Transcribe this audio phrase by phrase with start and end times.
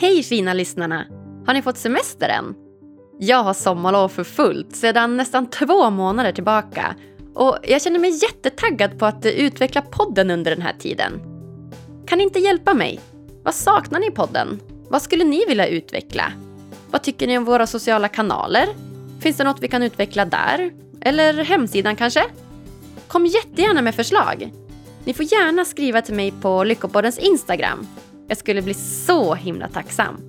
[0.00, 1.06] Hej fina lyssnarna!
[1.46, 2.54] Har ni fått semester än?
[3.18, 6.94] Jag har sommarlov för fullt sedan nästan två månader tillbaka
[7.34, 11.12] och jag känner mig jättetaggad på att utveckla podden under den här tiden.
[12.06, 13.00] Kan ni inte hjälpa mig?
[13.42, 14.60] Vad saknar ni i podden?
[14.88, 16.32] Vad skulle ni vilja utveckla?
[16.90, 18.66] Vad tycker ni om våra sociala kanaler?
[19.20, 20.70] Finns det något vi kan utveckla där?
[21.00, 22.24] Eller hemsidan kanske?
[23.08, 24.52] Kom jättegärna med förslag.
[25.04, 27.86] Ni får gärna skriva till mig på Lyckopoddens Instagram.
[28.28, 30.20] Jag skulle bli så himla tacksam.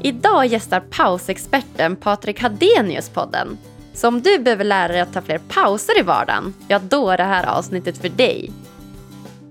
[0.00, 3.58] Idag gästar pausexperten Patrik Hadenius podden.
[3.94, 7.16] Så om du behöver lära dig att ta fler pauser i vardagen, ja då är
[7.16, 8.52] det här avsnittet för dig.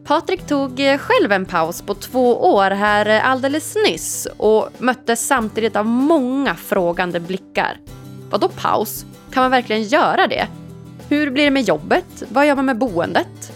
[0.03, 5.27] Patrik tog eh, själv en paus på två år här eh, alldeles nyss och möttes
[5.27, 7.77] samtidigt av många frågande blickar.
[8.29, 9.05] Vadå paus?
[9.31, 10.47] Kan man verkligen göra det?
[11.09, 12.23] Hur blir det med jobbet?
[12.29, 13.53] Vad gör man med boendet?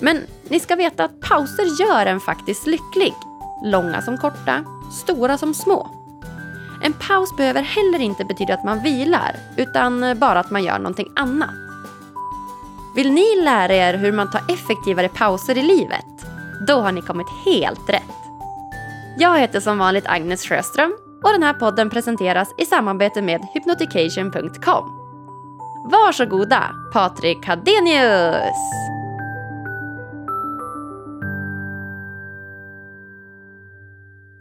[0.00, 3.14] Men ni ska veta att pauser gör en faktiskt lycklig.
[3.64, 5.90] Långa som korta, stora som små.
[6.82, 11.12] En paus behöver heller inte betyda att man vilar, utan bara att man gör någonting
[11.16, 11.54] annat.
[12.96, 16.04] Vill ni lära er hur man tar effektivare pauser i livet?
[16.66, 18.02] Då har ni kommit helt rätt.
[19.18, 24.84] Jag heter som vanligt Agnes Sjöström och den här podden presenteras i samarbete med hypnotication.com.
[25.90, 28.95] Varsågoda, Patrik Hadenius!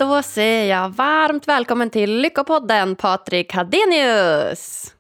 [0.06, 4.94] Då säger jag varmt välkommen till Lyckopodden, Patrik Hadenius!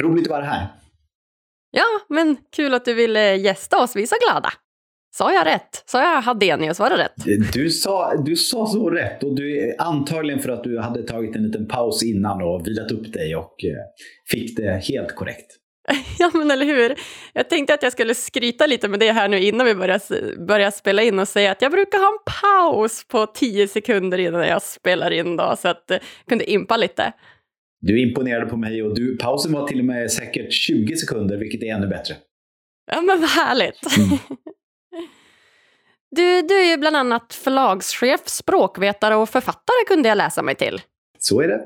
[0.00, 0.66] Roligt att vara här.
[1.70, 3.96] Ja, men kul att du ville gästa oss.
[3.96, 4.48] Vi är så glada.
[5.14, 5.82] Sa jag rätt?
[5.86, 6.78] Sa jag Hadenius?
[6.78, 7.52] Var det rätt?
[7.52, 11.42] Du sa, du sa så rätt och du, antagligen för att du hade tagit en
[11.42, 13.76] liten paus innan och vilat upp dig och eh,
[14.30, 15.61] fick det helt korrekt.
[16.18, 16.94] Ja, men eller hur?
[17.32, 20.00] Jag tänkte att jag skulle skryta lite med det här nu innan vi börjar,
[20.46, 24.46] börjar spela in och säga att jag brukar ha en paus på tio sekunder innan
[24.46, 27.12] jag spelar in då, så att jag eh, kunde impa lite.
[27.80, 31.62] Du imponerade på mig och du, pausen var till och med säkert 20 sekunder, vilket
[31.62, 32.14] är ännu bättre.
[32.92, 33.96] Ja, men vad härligt.
[33.98, 34.18] Mm.
[36.16, 40.80] Du, du är ju bland annat förlagschef, språkvetare och författare kunde jag läsa mig till.
[41.18, 41.60] Så är det.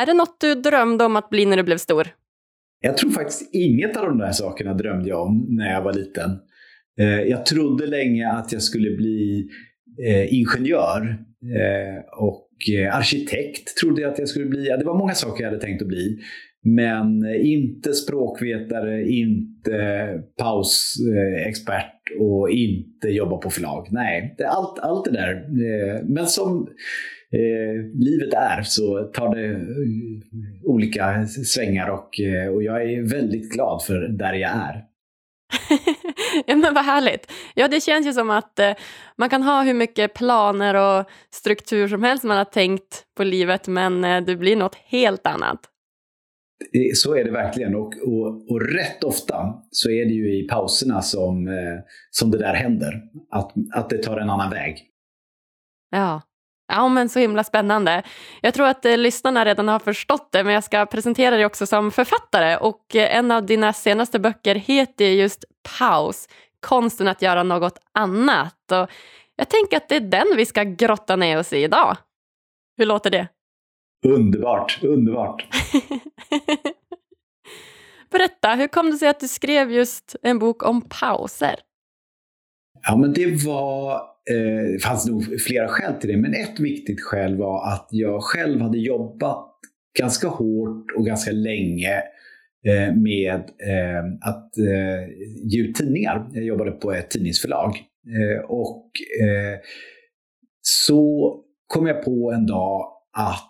[0.00, 2.08] Är det något du drömde om att bli när du blev stor?
[2.80, 6.30] Jag tror faktiskt inget av de där sakerna drömde jag om när jag var liten.
[7.00, 9.48] Eh, jag trodde länge att jag skulle bli
[10.06, 11.18] eh, ingenjör
[11.56, 12.44] eh, och
[12.92, 14.64] arkitekt trodde jag att jag skulle bli.
[14.64, 16.18] det var många saker jag hade tänkt att bli.
[16.64, 23.88] Men inte språkvetare, inte pausexpert och inte jobba på förlag.
[23.90, 25.46] Nej, allt, allt det där.
[26.04, 26.68] Men som
[27.94, 29.60] livet är så tar det eh,
[30.64, 34.84] olika svängar och, eh, och jag är väldigt glad för där jag är.
[36.46, 37.32] ja men vad härligt.
[37.54, 38.72] Ja det känns ju som att eh,
[39.16, 43.68] man kan ha hur mycket planer och struktur som helst man har tänkt på livet
[43.68, 45.60] men eh, det blir något helt annat.
[46.94, 51.02] Så är det verkligen och, och, och rätt ofta så är det ju i pauserna
[51.02, 51.78] som, eh,
[52.10, 53.02] som det där händer.
[53.30, 54.84] Att, att det tar en annan väg.
[55.90, 56.22] Ja.
[56.68, 58.02] Ja, men så himla spännande.
[58.42, 61.66] Jag tror att eh, lyssnarna redan har förstått det, men jag ska presentera dig också
[61.66, 62.56] som författare.
[62.56, 65.44] Och eh, en av dina senaste böcker heter just
[65.78, 66.28] Paus,
[66.66, 68.72] konsten att göra något annat.
[68.72, 68.90] Och
[69.36, 71.96] jag tänker att det är den vi ska grotta ner oss i idag.
[72.76, 73.28] Hur låter det?
[74.06, 75.46] Underbart, underbart.
[78.10, 81.60] Berätta, hur kom det sig att du skrev just en bok om pauser?
[82.82, 87.00] Ja, men det var, eh, det fanns nog flera skäl till det, men ett viktigt
[87.00, 89.48] skäl var att jag själv hade jobbat
[89.98, 92.02] ganska hårt och ganska länge
[92.66, 95.08] eh, med eh, att eh,
[95.44, 96.28] ge ut tidningar.
[96.32, 97.84] Jag jobbade på ett tidningsförlag.
[98.48, 98.90] Och
[100.60, 101.34] så
[101.66, 103.47] kom jag på en dag att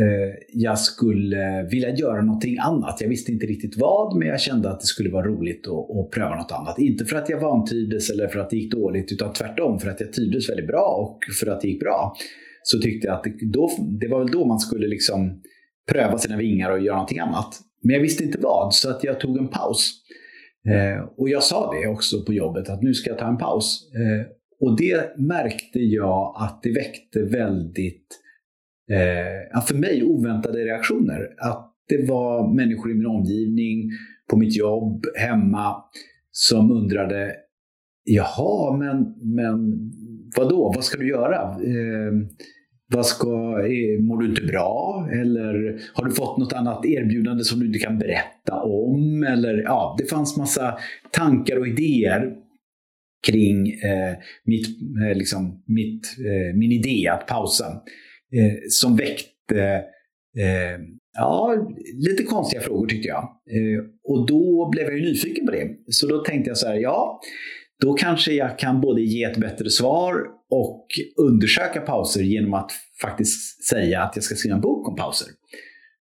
[0.00, 3.00] Eh, jag skulle vilja göra någonting annat.
[3.00, 6.10] Jag visste inte riktigt vad, men jag kände att det skulle vara roligt att, att
[6.10, 6.78] pröva något annat.
[6.78, 10.00] Inte för att jag vantrivdes eller för att det gick dåligt, utan tvärtom för att
[10.00, 12.16] jag trivdes väldigt bra och för att det gick bra.
[12.62, 15.40] Så tyckte jag att det, då, det var väl då man skulle liksom
[15.90, 17.60] pröva sina vingar och göra någonting annat.
[17.82, 19.92] Men jag visste inte vad, så att jag tog en paus.
[20.68, 23.90] Eh, och jag sa det också på jobbet, att nu ska jag ta en paus.
[23.94, 24.26] Eh,
[24.60, 28.21] och det märkte jag att det väckte väldigt
[28.90, 31.28] eh, för mig oväntade reaktioner.
[31.38, 33.90] Att det var människor i min omgivning,
[34.30, 35.76] på mitt jobb, hemma,
[36.30, 37.32] som undrade
[38.04, 39.90] Jaha, men, men
[40.36, 41.42] vadå, vad ska du göra?
[41.42, 42.12] Eh,
[42.92, 43.28] vad ska,
[43.66, 45.08] eh, mår du inte bra?
[45.12, 49.22] Eller har du fått något annat erbjudande som du inte kan berätta om?
[49.22, 50.78] Eller, ja, det fanns massa
[51.10, 52.32] tankar och idéer.
[53.26, 54.66] kring eh, mitt,
[55.02, 57.64] eh, liksom, mitt, eh, min idé att pausa.
[58.36, 59.84] Eh, som väckte
[60.38, 60.80] eh,
[61.16, 61.54] ja,
[62.08, 63.22] lite konstiga frågor tyckte jag.
[63.22, 65.68] Eh, och då blev jag ju nyfiken på det.
[65.88, 67.20] Så då tänkte jag så här, ja,
[67.80, 70.14] då kanske jag kan både ge ett bättre svar
[70.50, 70.86] och
[71.16, 72.70] undersöka pauser genom att
[73.02, 75.28] faktiskt säga att jag ska skriva en bok om pauser.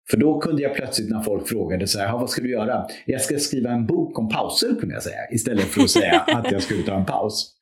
[0.09, 2.85] För då kunde jag plötsligt när folk frågade så här, vad ska du göra?
[3.05, 6.51] Jag ska skriva en bok om pauser kunde jag säga, istället för att säga att
[6.51, 7.55] jag skulle ta en paus.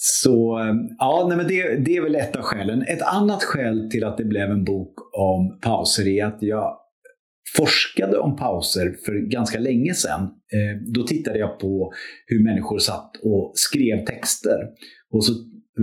[0.00, 2.82] Så eh, ja, nej, men det, det är väl ett av skälen.
[2.82, 6.78] Ett annat skäl till att det blev en bok om pauser är att jag
[7.56, 10.22] forskade om pauser för ganska länge sedan.
[10.22, 11.92] Eh, då tittade jag på
[12.26, 14.58] hur människor satt och skrev texter.
[15.12, 15.32] Och så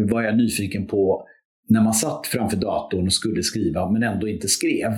[0.09, 1.27] var jag nyfiken på
[1.69, 4.91] när man satt framför datorn och skulle skriva men ändå inte skrev.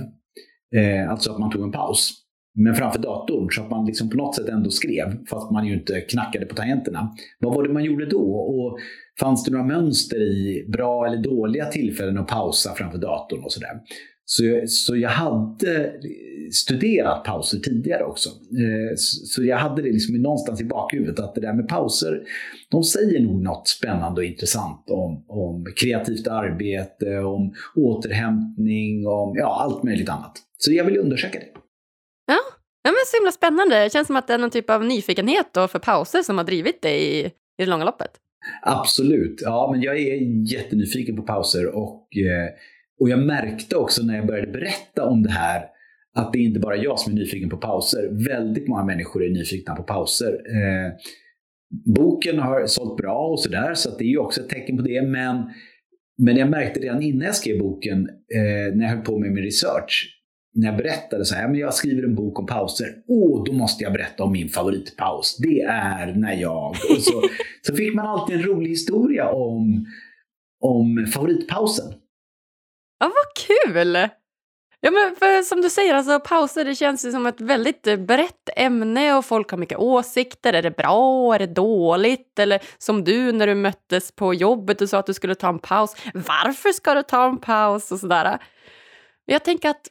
[0.76, 2.27] Eh, alltså att man tog en paus.
[2.60, 5.74] Men framför datorn så att man liksom på något sätt ändå skrev fast man ju
[5.74, 7.16] inte knackade på tangenterna.
[7.40, 8.34] Vad var det man gjorde då?
[8.34, 8.80] Och
[9.20, 13.82] fanns det några mönster i bra eller dåliga tillfällen att pausa framför datorn och sådär?
[14.26, 15.94] Så, så jag hade
[16.52, 18.30] studerat pauser tidigare också.
[18.30, 18.96] Eh,
[19.26, 22.24] så jag hade det liksom någonstans i bakhuvudet att det där med pauser,
[22.72, 29.62] de säger nog något spännande och intressant om, om kreativt arbete, om återhämtning, om ja,
[29.64, 30.34] allt möjligt annat.
[30.58, 31.67] Så jag vill undersöka det.
[33.08, 33.84] Ja, så himla spännande.
[33.84, 36.46] Det känns som att det är någon typ av nyfikenhet då för pauser som har
[36.46, 38.12] drivit dig i, i det långa loppet.
[38.62, 39.42] Absolut.
[39.44, 42.50] Ja, men jag är jättenyfiken på pauser och, eh,
[43.00, 45.62] och jag märkte också när jag började berätta om det här
[46.16, 48.10] att det är inte bara jag som är nyfiken på pauser.
[48.28, 50.32] Väldigt många människor är nyfikna på pauser.
[50.32, 50.94] Eh,
[51.96, 55.02] boken har sålt bra och sådär, så det är ju också ett tecken på det.
[55.02, 55.50] Men,
[56.18, 59.44] men jag märkte redan innan jag skrev boken, eh, när jag höll på med min
[59.44, 60.17] research,
[60.58, 62.96] när jag berättade så här, men jag skriver en bok om pauser.
[63.08, 65.38] Åh, då måste jag berätta om min favoritpaus.
[65.38, 66.70] Det är när jag...
[66.70, 67.24] Och så,
[67.62, 69.86] så fick man alltid en rolig historia om,
[70.64, 71.94] om favoritpausen.
[73.00, 74.10] Ja, vad kul!
[74.80, 78.50] Ja, men för som du säger, alltså, pauser det känns ju som ett väldigt brett
[78.56, 80.54] ämne och folk har mycket åsikter.
[80.54, 81.36] Är det bra?
[81.36, 82.40] Är det dåligt?
[82.40, 85.60] Eller som du när du möttes på jobbet och sa att du skulle ta en
[85.60, 85.96] paus.
[86.14, 87.92] Varför ska du ta en paus?
[87.92, 88.38] Och sådär.
[89.26, 89.88] Jag tänker att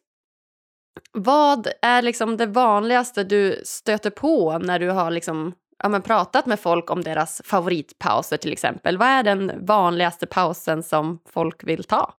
[1.12, 5.52] vad är liksom det vanligaste du stöter på när du har liksom,
[5.82, 8.98] ja, men pratat med folk om deras favoritpauser till exempel?
[8.98, 12.14] Vad är den vanligaste pausen som folk vill ta?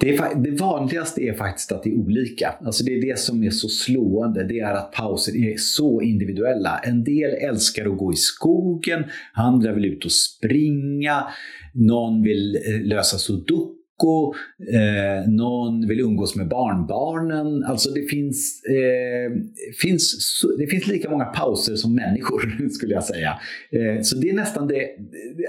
[0.00, 2.54] Det, det, vanligaste är faktiskt att det är olika.
[2.64, 4.44] Alltså det är det som är så slående.
[4.44, 6.78] Det är att pauser är så individuella.
[6.78, 11.26] En del älskar att gå i skogen, andra vill ut och springa,
[11.74, 14.34] någon vill eh, lösa sudoku Marocko,
[14.72, 17.64] eh, någon vill umgås med barnbarnen.
[17.64, 19.32] Alltså det finns, eh,
[19.82, 23.38] finns, det finns lika många pauser som människor skulle jag säga.
[23.70, 24.88] Eh, så det är nästan det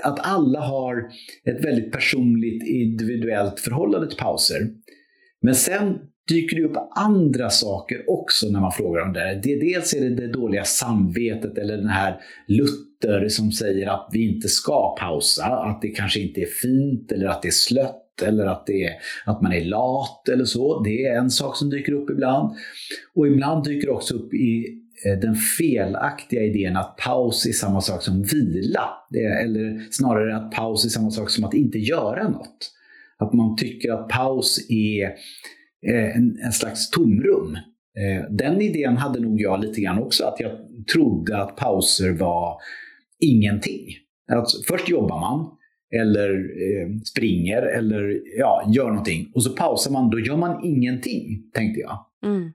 [0.03, 1.05] att alla har
[1.45, 4.67] ett väldigt personligt individuellt förhållande till pauser.
[5.41, 5.93] Men sen
[6.29, 9.39] dyker det upp andra saker också när man frågar om det.
[9.43, 12.15] det dels är det det dåliga samvetet eller den här
[12.47, 17.27] Luther som säger att vi inte ska pausa, att det kanske inte är fint eller
[17.27, 18.93] att det är slött eller att, det är,
[19.25, 20.83] att man är lat eller så.
[20.83, 22.55] Det är en sak som dyker upp ibland.
[23.15, 24.65] Och ibland dyker det också upp i
[25.05, 28.89] eh, den felaktiga idén att paus är samma sak som vila.
[29.13, 32.71] Är, eller snarare att paus är samma sak som att inte göra något.
[33.17, 35.03] Att man tycker att paus är
[35.87, 37.57] eh, en, en slags tomrum.
[37.97, 40.51] Eh, den idén hade nog jag lite grann också, att jag
[40.93, 42.57] trodde att pauser var
[43.19, 43.87] ingenting.
[44.31, 45.57] Alltså, först jobbar man,
[45.95, 49.31] eller eh, springer eller ja, gör någonting.
[49.35, 52.05] Och så pausar man, då gör man ingenting, tänkte jag.
[52.25, 52.51] Mm.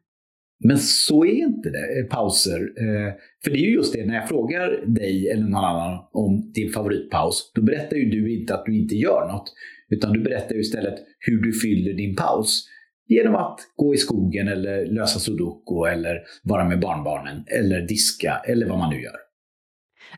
[0.65, 2.61] Men så är inte det, eh, pauser.
[2.61, 3.13] Eh,
[3.45, 6.73] för det är ju just det, när jag frågar dig eller någon annan om din
[6.73, 9.53] favoritpaus, då berättar ju du inte att du inte gör något.
[9.89, 12.69] Utan du berättar ju istället hur du fyller din paus.
[13.09, 18.69] Genom att gå i skogen eller lösa sudoku eller vara med barnbarnen eller diska eller
[18.69, 19.17] vad man nu gör.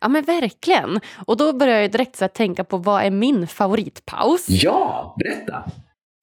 [0.01, 1.01] Ja men verkligen.
[1.27, 4.47] Och då börjar jag direkt så tänka på vad är min favoritpaus?
[4.49, 5.65] Ja, berätta!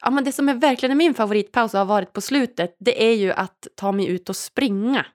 [0.03, 3.13] Ja men det som är verkligen min favoritpaus och har varit på slutet det är
[3.13, 5.05] ju att ta mig ut och springa.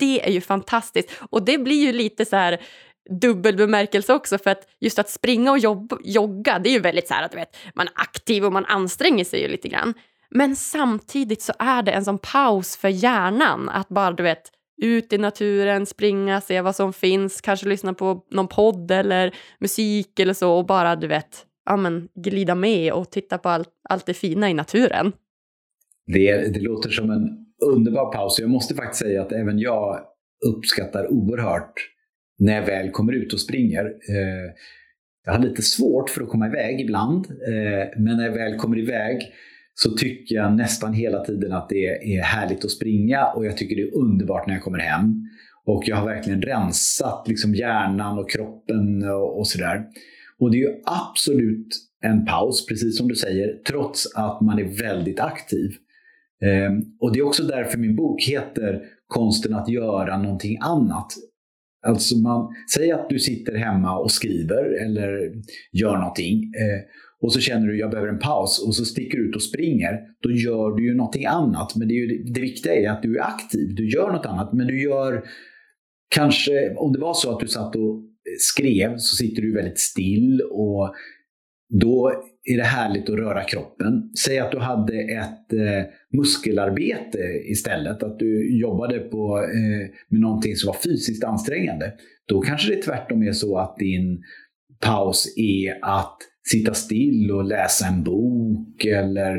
[0.00, 1.10] Det är ju fantastiskt.
[1.30, 2.60] Och det blir ju lite så här
[3.20, 7.08] dubbel bemärkelse också för att just att springa och jobb, jogga det är ju väldigt
[7.08, 9.94] så här att du vet man är aktiv och man anstränger sig ju lite grann.
[10.30, 14.50] Men samtidigt så är det en sån paus för hjärnan att bara du vet
[14.82, 20.20] ut i naturen, springa, se vad som finns, kanske lyssna på någon podd eller musik
[20.20, 24.06] eller så och bara du vet, ja men glida med och titta på allt, allt
[24.06, 25.12] det fina i naturen.
[26.06, 28.38] Det, det låter som en underbar paus.
[28.40, 30.00] Jag måste faktiskt säga att även jag
[30.46, 31.74] uppskattar oerhört
[32.38, 33.84] när jag väl kommer ut och springer.
[33.84, 34.52] Eh,
[35.24, 38.78] jag har lite svårt för att komma iväg ibland, eh, men när jag väl kommer
[38.78, 39.32] iväg
[39.74, 41.86] så tycker jag nästan hela tiden att det
[42.16, 45.28] är härligt att springa och jag tycker det är underbart när jag kommer hem.
[45.64, 49.84] Och jag har verkligen rensat liksom hjärnan och kroppen och, och sådär.
[50.38, 51.68] Och det är ju absolut
[52.04, 55.70] en paus, precis som du säger, trots att man är väldigt aktiv.
[56.42, 61.12] Ehm, och det är också därför min bok heter Konsten att göra någonting annat.
[61.86, 65.32] Alltså man, säg att du sitter hemma och skriver eller
[65.72, 66.80] gör någonting eh,
[67.22, 69.42] och så känner du att jag behöver en paus och så sticker du ut och
[69.42, 70.00] springer.
[70.22, 71.76] Då gör du ju någonting annat.
[71.76, 73.74] Men det, är ju, det viktiga är att du är aktiv.
[73.74, 74.52] Du gör något annat.
[74.52, 75.24] Men du gör
[76.14, 78.02] kanske, om det var så att du satt och
[78.38, 80.94] skrev så sitter du väldigt still och
[81.80, 82.12] då
[82.44, 84.10] är det härligt att röra kroppen.
[84.18, 85.84] Säg att du hade ett eh,
[86.18, 87.18] muskelarbete
[87.50, 91.92] istället, att du jobbade på, eh, med någonting som var fysiskt ansträngande.
[92.28, 94.22] Då kanske det tvärtom är så att din
[94.80, 96.18] paus är att
[96.48, 99.36] sitta still och läsa en bok eller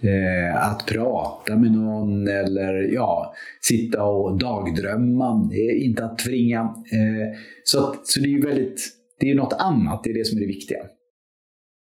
[0.00, 5.48] eh, att prata med någon eller ja, sitta och dagdrömma.
[5.50, 6.60] Det är inte att tvinga.
[6.60, 8.88] Eh, så, så det är ju väldigt,
[9.20, 10.78] det är något annat, det är det som är det viktiga.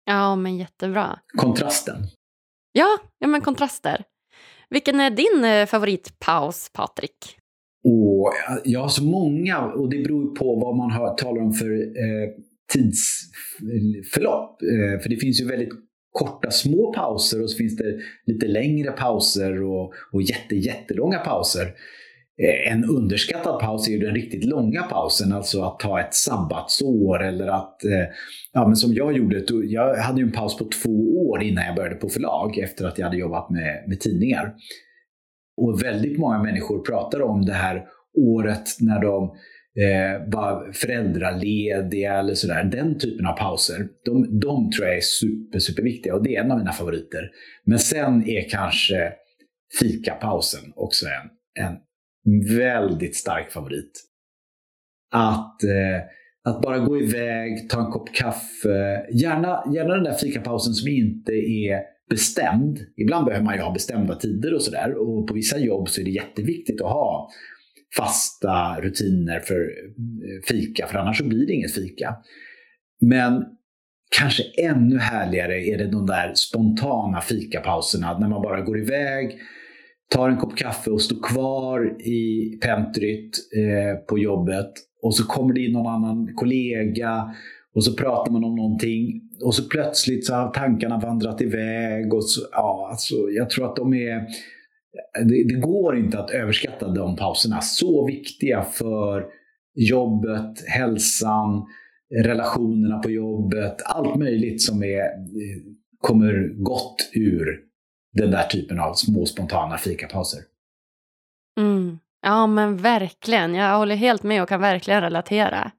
[0.04, 1.18] Ja, men jättebra.
[1.36, 1.96] Kontrasten.
[2.72, 4.04] Ja, ja men kontraster.
[4.70, 7.36] Vilken är din eh, favoritpaus, Patrik?
[7.84, 8.32] Och
[8.64, 12.30] jag har så många och det beror på vad man har, talar om för eh,
[12.72, 14.62] tidsförlopp.
[14.62, 15.72] Eh, för det finns ju väldigt
[16.12, 21.74] korta små pauser och så finns det lite längre pauser och, och jätte, jättelånga pauser.
[22.42, 27.22] Eh, en underskattad paus är ju den riktigt långa pausen, alltså att ta ett sabbatsår
[27.22, 28.06] eller att, eh,
[28.52, 31.76] ja men som jag gjorde, jag hade ju en paus på två år innan jag
[31.76, 34.54] började på förlag efter att jag hade jobbat med, med tidningar.
[35.56, 37.84] Och väldigt många människor pratar om det här
[38.18, 39.34] året när de
[39.78, 42.64] eh, var föräldralediga eller sådär.
[42.64, 46.50] Den typen av pauser, de, de tror jag är super, superviktiga och det är en
[46.50, 47.30] av mina favoriter.
[47.64, 49.12] Men sen är kanske
[49.80, 51.30] fikapausen också en,
[51.64, 54.06] en väldigt stark favorit.
[55.12, 56.02] Att, eh,
[56.44, 59.06] att bara gå iväg, ta en kopp kaffe.
[59.12, 62.78] Gärna, gärna den där fikapausen som inte är bestämd.
[62.96, 64.94] Ibland behöver man ju ha bestämda tider och sådär.
[64.94, 67.30] Och på vissa jobb så är det jätteviktigt att ha
[67.96, 72.16] fasta rutiner för eh, fika, för annars så blir det inget fika.
[73.00, 73.44] Men
[74.16, 79.38] kanske ännu härligare är det de där spontana fikapauserna när man bara går iväg,
[80.10, 85.54] tar en kopp kaffe och står kvar i pentryt eh, på jobbet och så kommer
[85.54, 87.34] det in någon annan kollega
[87.74, 92.14] och så pratar man om någonting och så plötsligt så har tankarna vandrat iväg.
[92.14, 94.26] Och så, ja, alltså, jag tror att de är...
[95.24, 97.60] Det, det går inte att överskatta de pauserna.
[97.60, 99.26] Så viktiga för
[99.74, 101.66] jobbet, hälsan,
[102.24, 103.82] relationerna på jobbet.
[103.84, 105.62] Allt möjligt som är, eh,
[105.98, 107.60] kommer gott ur
[108.12, 110.40] den där typen av små spontana fikapauser.
[111.58, 111.98] Mm.
[112.22, 115.72] Ja men verkligen, jag håller helt med och kan verkligen relatera.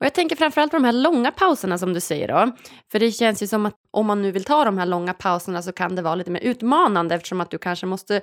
[0.00, 2.56] Och jag tänker framförallt på de här långa pauserna som du säger då.
[2.92, 5.62] För det känns ju som att om man nu vill ta de här långa pauserna
[5.62, 8.20] så kan det vara lite mer utmanande eftersom att du kanske måste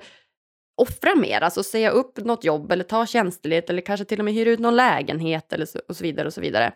[0.76, 4.34] offra mer, alltså säga upp något jobb eller ta tjänstledigt eller kanske till och med
[4.34, 6.72] hyra ut någon lägenhet eller så, och så vidare och så vidare.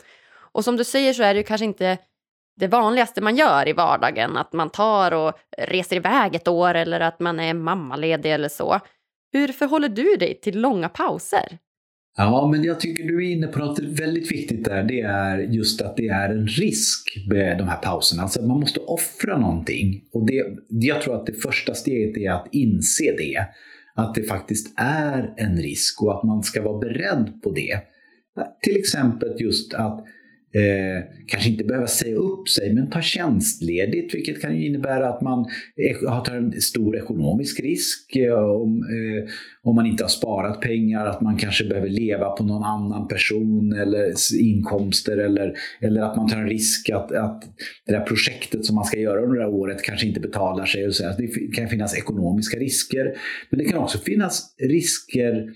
[0.53, 1.99] Och som du säger så är det ju kanske inte
[2.61, 7.01] det vanligaste man gör i vardagen, att man tar och reser iväg ett år eller
[7.01, 8.81] att man är mammaledig eller så.
[9.33, 11.59] Hur förhåller du dig till långa pauser?
[12.21, 14.83] Ja, men jag tycker du är inne på något väldigt viktigt där.
[14.83, 18.23] Det är just att det är en risk med de här pauserna.
[18.23, 20.05] Alltså man måste offra någonting.
[20.13, 23.47] Och det, jag tror att det första steget är att inse det.
[23.95, 27.79] Att det faktiskt är en risk och att man ska vara beredd på det.
[28.63, 30.05] Till exempel just att
[30.55, 35.47] Eh, kanske inte behöva säga upp sig, men ta tjänstledigt, vilket kan innebära att man
[36.25, 39.31] tar en stor ekonomisk risk eh, om, eh,
[39.63, 43.73] om man inte har sparat pengar, att man kanske behöver leva på någon annan person
[43.73, 47.43] eller inkomster eller, eller att man tar en risk att, att
[47.87, 50.87] det där projektet som man ska göra under det här året kanske inte betalar sig.
[50.87, 51.05] Och så.
[51.19, 53.15] Det kan finnas ekonomiska risker,
[53.51, 55.53] men det kan också finnas risker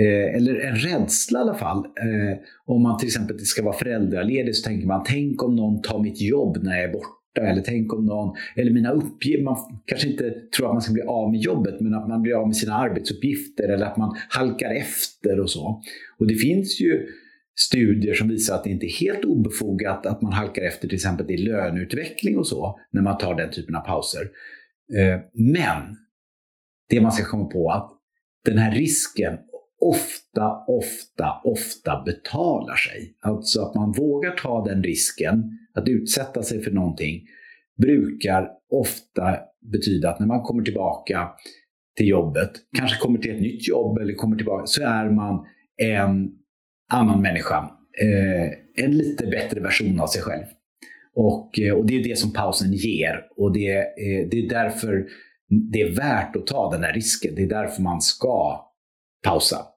[0.00, 1.78] Eh, eller en rädsla i alla fall.
[1.78, 6.02] Eh, om man till exempel ska vara föräldraledig så tänker man, tänk om någon tar
[6.02, 7.40] mitt jobb när jag är borta.
[7.40, 11.02] Eller tänk om någon, eller mina uppgifter, man kanske inte tror att man ska bli
[11.02, 14.70] av med jobbet, men att man blir av med sina arbetsuppgifter eller att man halkar
[14.70, 15.82] efter och så.
[16.18, 17.06] Och det finns ju
[17.56, 21.30] studier som visar att det inte är helt obefogat att man halkar efter till exempel
[21.30, 24.22] i löneutveckling och så, när man tar den typen av pauser.
[24.98, 25.96] Eh, men
[26.88, 27.90] det man ska komma på att
[28.44, 29.38] den här risken
[29.84, 33.16] ofta, ofta, ofta betalar sig.
[33.20, 37.22] Alltså att man vågar ta den risken, att utsätta sig för någonting,
[37.76, 39.38] brukar ofta
[39.72, 41.28] betyda att när man kommer tillbaka
[41.96, 45.46] till jobbet, kanske kommer till ett nytt jobb eller kommer tillbaka, så är man
[45.82, 46.30] en
[46.92, 47.70] annan människa.
[48.02, 50.44] Eh, en lite bättre version av sig själv.
[51.14, 53.20] Och, eh, och det är det som pausen ger.
[53.36, 55.06] Och det, eh, det är därför
[55.72, 57.34] det är värt att ta den här risken.
[57.34, 58.60] Det är därför man ska
[59.24, 59.73] pausa.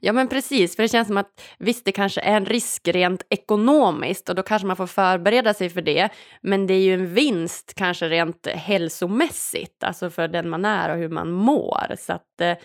[0.00, 3.22] Ja men precis, för det känns som att visst det kanske är en risk rent
[3.30, 6.08] ekonomiskt och då kanske man får förbereda sig för det.
[6.42, 10.98] Men det är ju en vinst kanske rent hälsomässigt, alltså för den man är och
[10.98, 11.96] hur man mår.
[11.98, 12.56] Så att eh,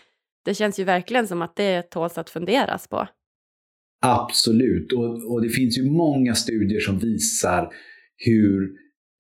[0.46, 3.08] det känns ju verkligen som att det tåls att funderas på.
[4.06, 7.70] Absolut, och, och det finns ju många studier som visar
[8.18, 8.72] hur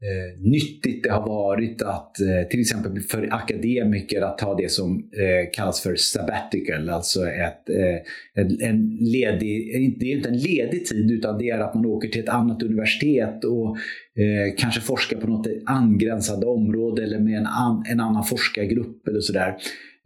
[0.02, 4.98] eh, nyttigt det har varit att eh, till exempel för akademiker att ta det som
[4.98, 10.86] eh, kallas för sabbatical, alltså ett, eh, en, en ledig, det är inte en ledig
[10.86, 13.78] tid utan det är att man åker till ett annat universitet och
[14.22, 19.20] eh, kanske forskar på något angränsande område eller med en, an, en annan forskargrupp eller
[19.20, 19.56] sådär.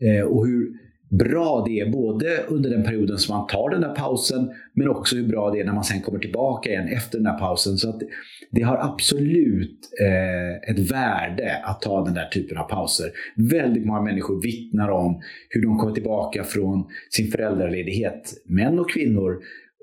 [0.01, 3.95] Eh, och hur bra det är både under den perioden som man tar den där
[3.95, 7.23] pausen men också hur bra det är när man sen kommer tillbaka igen efter den
[7.23, 7.77] där pausen.
[7.77, 8.01] Så att
[8.51, 13.11] det har absolut eh, ett värde att ta den där typen av pauser.
[13.35, 19.39] Väldigt många människor vittnar om hur de kommer tillbaka från sin föräldraledighet, män och kvinnor,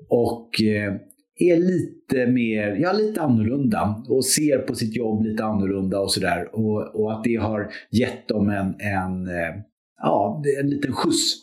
[0.09, 0.93] och eh,
[1.39, 6.55] är lite mer, ja lite annorlunda och ser på sitt jobb lite annorlunda och sådär.
[6.55, 9.55] Och, och att det har gett dem en, en eh,
[10.01, 11.35] ja, en liten skjuts.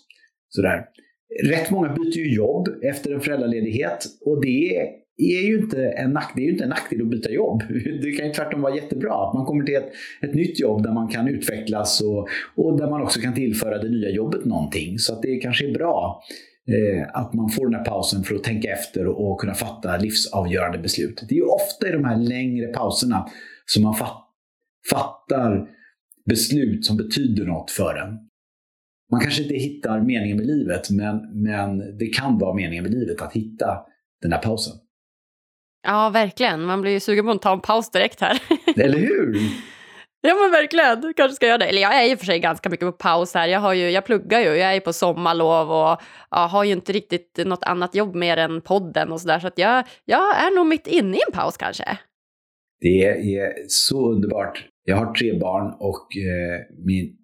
[0.48, 0.84] Sådär.
[1.44, 4.76] Rätt många byter ju jobb efter en föräldraledighet och det
[5.20, 7.62] är ju inte en, nack, det är ju inte en nackdel att byta jobb.
[8.02, 9.14] Det kan ju tvärtom vara jättebra.
[9.14, 9.92] att Man kommer till ett,
[10.22, 13.88] ett nytt jobb där man kan utvecklas och, och där man också kan tillföra det
[13.88, 14.98] nya jobbet någonting.
[14.98, 16.22] Så att det kanske är bra
[16.68, 20.78] eh, att man får den här pausen för att tänka efter och kunna fatta livsavgörande
[20.78, 21.24] beslut.
[21.28, 23.26] Det är ju ofta i de här längre pauserna
[23.66, 24.26] som man fat,
[24.90, 25.68] fattar
[26.26, 28.29] beslut som betyder något för en
[29.10, 33.22] man kanske inte hittar meningen med livet, men, men det kan vara meningen med livet
[33.22, 33.78] att hitta
[34.22, 34.72] den där pausen.
[35.82, 36.62] Ja, verkligen.
[36.62, 38.42] Man blir ju sugen på att ta en paus direkt här.
[38.76, 39.36] Eller hur?
[40.22, 41.64] Ja men verkligen, du kanske ska göra det.
[41.64, 43.48] Eller jag är och för sig ganska mycket på paus här.
[43.48, 46.92] Jag, har ju, jag pluggar ju, jag är på sommarlov och ja, har ju inte
[46.92, 49.38] riktigt något annat jobb mer än podden och sådär.
[49.38, 51.98] Så att jag, jag är nog mitt inne i en paus kanske.
[52.80, 54.66] Det är så underbart.
[54.84, 57.16] Jag har tre barn och eh, min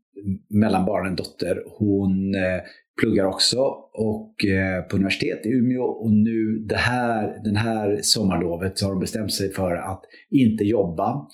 [0.48, 1.62] mellanbarn, en dotter.
[1.78, 2.60] Hon eh,
[3.00, 3.58] pluggar också
[3.92, 5.82] och eh, på universitet i Umeå.
[5.82, 10.64] Och nu det här, den här sommarlovet så har hon bestämt sig för att inte
[10.64, 11.28] jobba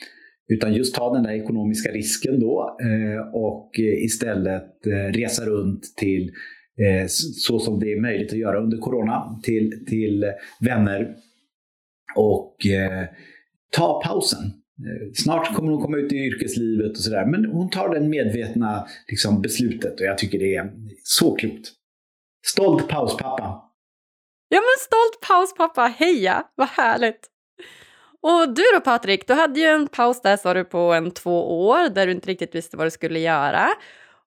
[0.49, 5.83] utan just ta den där ekonomiska risken då eh, och eh, istället eh, resa runt
[5.97, 6.31] till
[6.79, 10.25] eh, så som det är möjligt att göra under corona till, till
[10.61, 11.17] vänner.
[12.17, 12.57] Och
[13.77, 14.62] ta pausen
[15.15, 17.27] snart kommer hon komma ut i yrkeslivet och sådär.
[17.27, 21.69] Men hon tar det medvetna liksom, beslutet och jag tycker det är så klokt.
[22.47, 23.73] Stolt pauspappa.
[24.49, 27.29] Ja men stolt pauspappa, heja, vad härligt.
[28.21, 31.67] Och du då Patrik, du hade ju en paus där sa du på en två
[31.67, 33.69] år där du inte riktigt visste vad du skulle göra.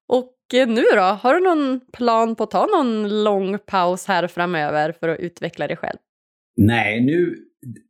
[0.07, 4.27] Och eh, nu då, har du någon plan på att ta någon lång paus här
[4.27, 5.97] framöver för att utveckla dig själv?
[6.57, 7.35] Nej, nu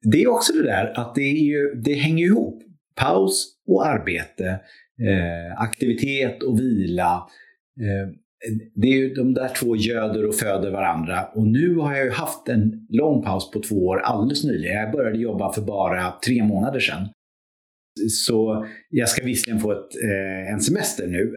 [0.02, 2.62] det är också det där att det, är ju, det hänger ihop.
[2.96, 4.60] Paus och arbete,
[5.02, 7.28] eh, aktivitet och vila.
[7.82, 8.16] Eh,
[8.76, 11.26] det är ju de där två göder och föder varandra.
[11.36, 14.76] Och nu har jag ju haft en lång paus på två år alldeles nyligen.
[14.76, 17.08] Jag började jobba för bara tre månader sedan.
[18.10, 21.36] Så jag ska visserligen få ett, eh, en semester nu.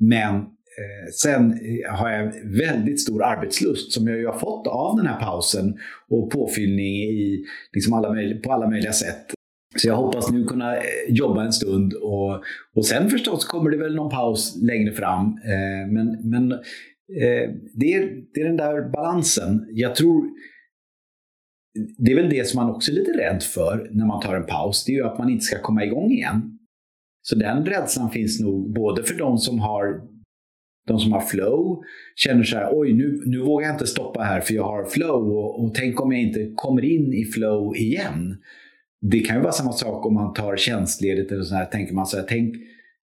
[0.00, 0.44] Men
[0.78, 5.06] Eh, sen eh, har jag väldigt stor arbetslust som jag ju har fått av den
[5.06, 8.14] här pausen och påfyllning i, liksom alla
[8.44, 9.26] på alla möjliga sätt.
[9.76, 12.42] Så jag hoppas nu kunna eh, jobba en stund och,
[12.74, 15.40] och sen förstås kommer det väl någon paus längre fram.
[15.92, 16.48] men men
[17.74, 19.66] det, är, det är den där balansen.
[19.70, 20.30] Jag tror
[21.98, 24.46] det är väl det som man också är lite rädd för när man tar en
[24.46, 24.84] paus.
[24.84, 26.58] Det är ju att man inte ska komma igång igen.
[27.22, 30.02] Så den rädslan finns nog både för de som har
[30.88, 31.82] de som har flow
[32.16, 35.36] känner så här, oj nu, nu vågar jag inte stoppa här för jag har flow
[35.36, 38.36] och, och tänk om jag inte kommer in i flow igen.
[39.00, 42.06] Det kan ju vara samma sak om man tar tjänstledigt eller så här, tänker man
[42.06, 42.54] så här, tänk,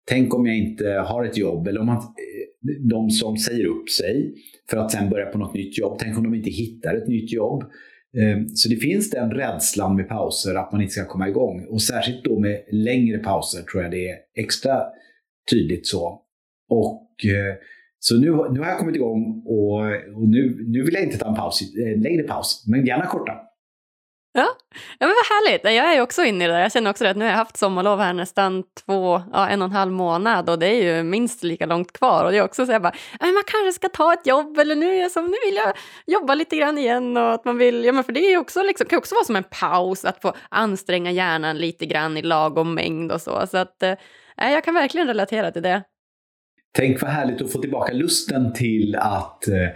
[0.09, 3.90] tänk om jag inte har ett jobb eller om man, eh, de som säger upp
[3.90, 4.35] sig
[4.71, 7.33] för att sen börja på något nytt jobb, tänk om de inte hittar ett nytt
[7.33, 7.62] jobb.
[8.16, 11.66] Eh, så det finns den rädslan med pauser, att man inte ska komma igång.
[11.71, 14.83] Och särskilt då med längre pauser tror jag det är extra
[15.51, 16.23] tydligt så.
[16.81, 17.55] Och eh,
[17.99, 19.79] Så nu, nu har jag kommit igång och,
[20.17, 23.33] och nu, nu vill jag inte ta en paus, en längre paus, men gärna korta.
[24.35, 24.49] Ja,
[24.99, 25.65] ja men vad härligt.
[25.65, 26.61] Jag är också inne i det där.
[26.61, 29.67] Jag känner också att nu har jag haft sommarlov här nästan två, ja, en och
[29.67, 32.25] en halv månad och det är ju minst lika långt kvar.
[32.25, 34.95] Och det är också så jag bara, man kanske ska ta ett jobb eller nu,
[34.95, 35.73] är jag som, nu vill jag
[36.07, 37.17] jobba lite grann igen.
[37.17, 39.25] Och att man vill, ja men för det är ju också liksom, kan också vara
[39.25, 43.47] som en paus att få anstränga hjärnan lite grann i lagom mängd och så.
[43.47, 43.95] Så att, eh,
[44.37, 45.83] jag kan verkligen relatera till det.
[46.75, 49.69] Tänk vad härligt att få tillbaka lusten till att eh,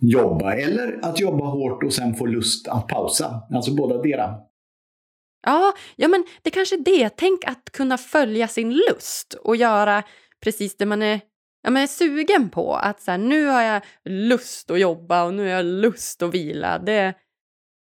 [0.00, 3.42] jobba eller att jobba hårt och sen få lust att pausa.
[3.50, 4.34] Alltså båda dera.
[5.46, 7.16] Ja, ja men det kanske är det.
[7.16, 10.02] Tänk att kunna följa sin lust och göra
[10.44, 11.20] precis det man är,
[11.62, 12.74] ja, man är sugen på.
[12.74, 16.34] Att så här, nu har jag lust att jobba och nu har jag lust att
[16.34, 16.78] vila.
[16.78, 17.14] Det,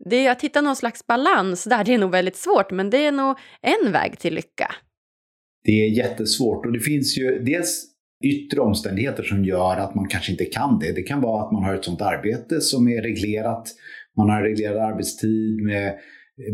[0.05, 3.13] det, att hitta någon slags balans där, det är nog väldigt svårt, men det är
[3.13, 4.75] nog en väg till lycka.
[5.65, 10.33] Det är jättesvårt och det finns ju dels yttre omständigheter som gör att man kanske
[10.33, 10.93] inte kan det.
[10.93, 13.69] Det kan vara att man har ett sådant arbete som är reglerat.
[14.17, 15.95] Man har reglerad arbetstid med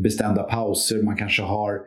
[0.03, 1.03] bestämda pauser.
[1.03, 1.79] Man kanske har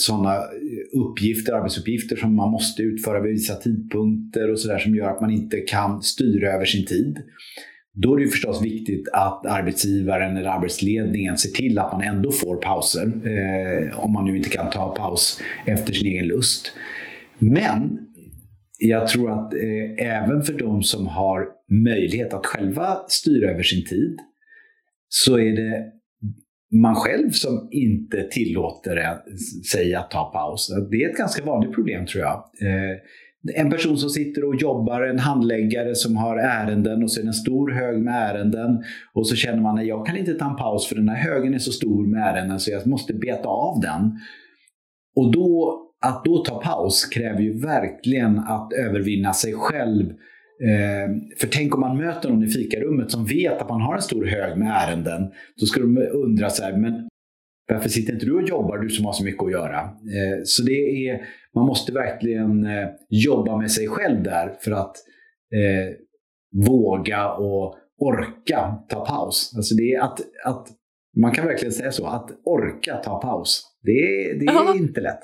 [0.00, 5.10] sådana eh, uppgifter, arbetsuppgifter som man måste utföra vid vissa tidpunkter och sådär som gör
[5.10, 7.18] att man inte kan styra över sin tid.
[7.92, 12.56] Då är det förstås viktigt att arbetsgivaren eller arbetsledningen ser till att man ändå får
[12.56, 13.06] pauser.
[13.06, 16.72] Eh, om man nu inte kan ta paus efter sin egen lust.
[17.38, 18.07] Men
[18.78, 21.46] jag tror att eh, även för de som har
[21.84, 24.18] möjlighet att själva styra över sin tid
[25.08, 25.92] så är det
[26.82, 29.18] man själv som inte tillåter
[29.72, 30.70] sig att ta paus.
[30.90, 32.34] Det är ett ganska vanligt problem tror jag.
[32.34, 32.96] Eh,
[33.54, 37.28] en person som sitter och jobbar, en handläggare som har ärenden och så är det
[37.28, 38.82] en stor hög med ärenden
[39.14, 41.54] och så känner man att jag kan inte ta en paus för den här högen
[41.54, 44.18] är så stor med ärenden så jag måste beta av den.
[45.16, 50.10] Och då att då ta paus kräver ju verkligen att övervinna sig själv.
[50.62, 54.02] Eh, för tänk om man möter någon i fikarummet som vet att man har en
[54.02, 55.22] stor hög med ärenden.
[55.60, 57.08] Då skulle de undra så här, men
[57.68, 59.80] varför sitter inte du och jobbar, du som har så mycket att göra?
[59.80, 61.20] Eh, så det är,
[61.54, 64.96] man måste verkligen eh, jobba med sig själv där för att
[66.66, 69.52] våga och orka ta paus.
[69.56, 70.68] Alltså det är att, att,
[71.16, 73.62] man kan verkligen säga så, att orka ta paus.
[73.82, 75.20] Det, det är inte lätt.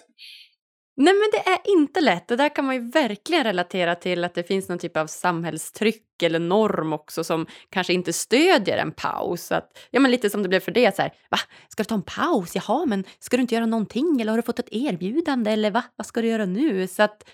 [0.97, 2.29] Nej men det är inte lätt.
[2.29, 6.23] Det där kan man ju verkligen relatera till att det finns någon typ av samhällstryck
[6.23, 9.53] eller norm också som kanske inte stödjer en paus.
[9.53, 11.39] Att, ja men lite som det blev för det, så här, va?
[11.69, 12.55] Ska du ta en paus?
[12.55, 14.21] Jaha, men ska du inte göra någonting?
[14.21, 15.51] Eller har du fått ett erbjudande?
[15.51, 15.83] Eller va?
[15.97, 16.87] Vad ska du göra nu?
[16.87, 17.25] Så att,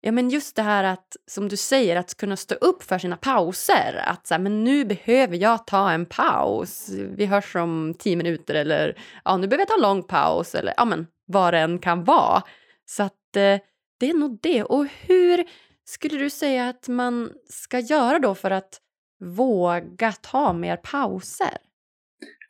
[0.00, 3.16] ja men just det här att, som du säger, att kunna stå upp för sina
[3.16, 4.02] pauser.
[4.06, 6.88] Att så här, men nu behöver jag ta en paus.
[7.16, 10.54] Vi hörs om tio minuter eller ja, nu behöver jag ta en lång paus.
[10.54, 12.42] Eller ja men vad det än kan vara.
[12.84, 13.58] Så att eh,
[14.00, 14.62] det är nog det.
[14.62, 15.44] Och hur
[15.84, 18.80] skulle du säga att man ska göra då för att
[19.24, 21.58] våga ta mer pauser?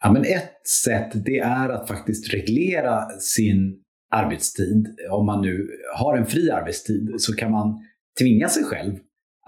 [0.00, 4.96] Ja, men ett sätt det är att faktiskt reglera sin arbetstid.
[5.10, 7.84] Om man nu har en fri arbetstid så kan man
[8.20, 8.94] tvinga sig själv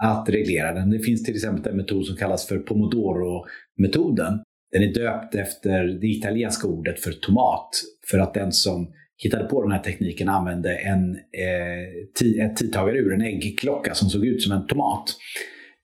[0.03, 0.89] att reglera den.
[0.89, 4.43] Det finns till exempel en metod som kallas för pomodoro-metoden.
[4.71, 7.69] Den är döpt efter det italienska ordet för tomat.
[8.09, 13.21] För att den som hittade på den här tekniken använde en, eh, ett tidtagarur, en
[13.21, 15.15] äggklocka som såg ut som en tomat.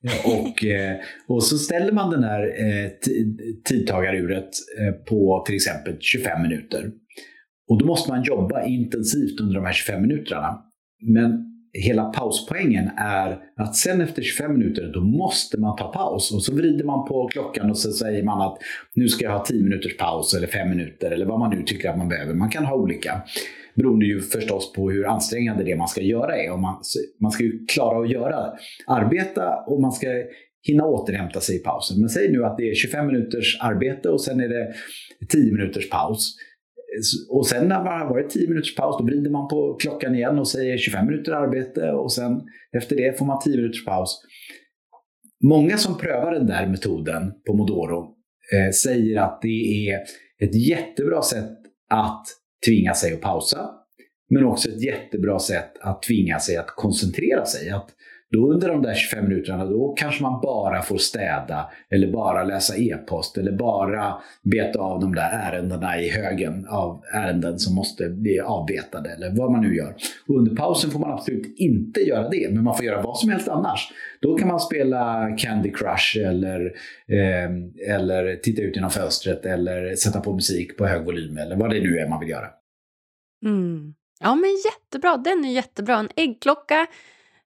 [0.26, 0.96] Och, eh,
[1.28, 2.92] och så ställer man den här eh,
[3.70, 6.92] tidtagaruret eh, på till exempel 25 minuter.
[7.70, 10.64] Och då måste man jobba intensivt under de här 25 minuterna.
[11.02, 16.32] Men hela pauspoängen är att sen efter 25 minuter då måste man ta paus.
[16.32, 18.58] Och så vrider man på klockan och så säger man att
[18.94, 21.90] nu ska jag ha 10 minuters paus eller 5 minuter eller vad man nu tycker
[21.90, 22.34] att man behöver.
[22.34, 23.22] Man kan ha olika.
[23.76, 26.52] Beroende ju förstås på hur ansträngande det man ska göra är.
[26.52, 26.82] Och man,
[27.22, 28.54] man ska ju klara att göra,
[28.88, 30.08] arbeta och man ska
[30.62, 32.00] hinna återhämta sig i pausen.
[32.00, 34.74] Men säg nu att det är 25 minuters arbete och sen är det
[35.30, 36.36] 10 minuters paus.
[37.30, 40.40] Och sen när man har varit 10 minuters paus, då vrider man på klockan igen
[40.40, 42.42] och säger 25 minuter arbete och sen
[42.78, 44.22] efter det får man 10 minuters paus.
[45.44, 48.16] Många som prövar den där metoden, Pomodoro,
[48.54, 50.00] eh, säger att det är
[50.44, 51.58] ett jättebra sätt
[51.90, 52.26] att
[52.66, 53.70] tvinga sig att pausa,
[54.30, 57.70] men också ett jättebra sätt att tvinga sig att koncentrera sig.
[57.70, 57.90] Att
[58.34, 62.78] då under de där 25 minuterna, då kanske man bara får städa eller bara läsa
[62.78, 68.40] e-post eller bara beta av de där ärendena i högen av ärenden som måste bli
[68.40, 69.96] avbetade eller vad man nu gör.
[70.28, 73.30] Och under pausen får man absolut inte göra det, men man får göra vad som
[73.30, 73.92] helst annars.
[74.22, 76.66] Då kan man spela Candy Crush eller,
[77.08, 81.70] eh, eller titta ut genom fönstret eller sätta på musik på hög volym eller vad
[81.70, 82.48] det nu är man vill göra.
[83.46, 83.94] Mm.
[84.20, 85.98] Ja men jättebra, den är jättebra.
[85.98, 86.88] En äggklocka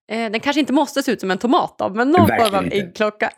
[0.10, 2.56] Eh, den kanske inte måste se ut som en tomat då, men någon Verkligen form
[2.60, 2.78] av inte.
[2.78, 3.32] äggklocka.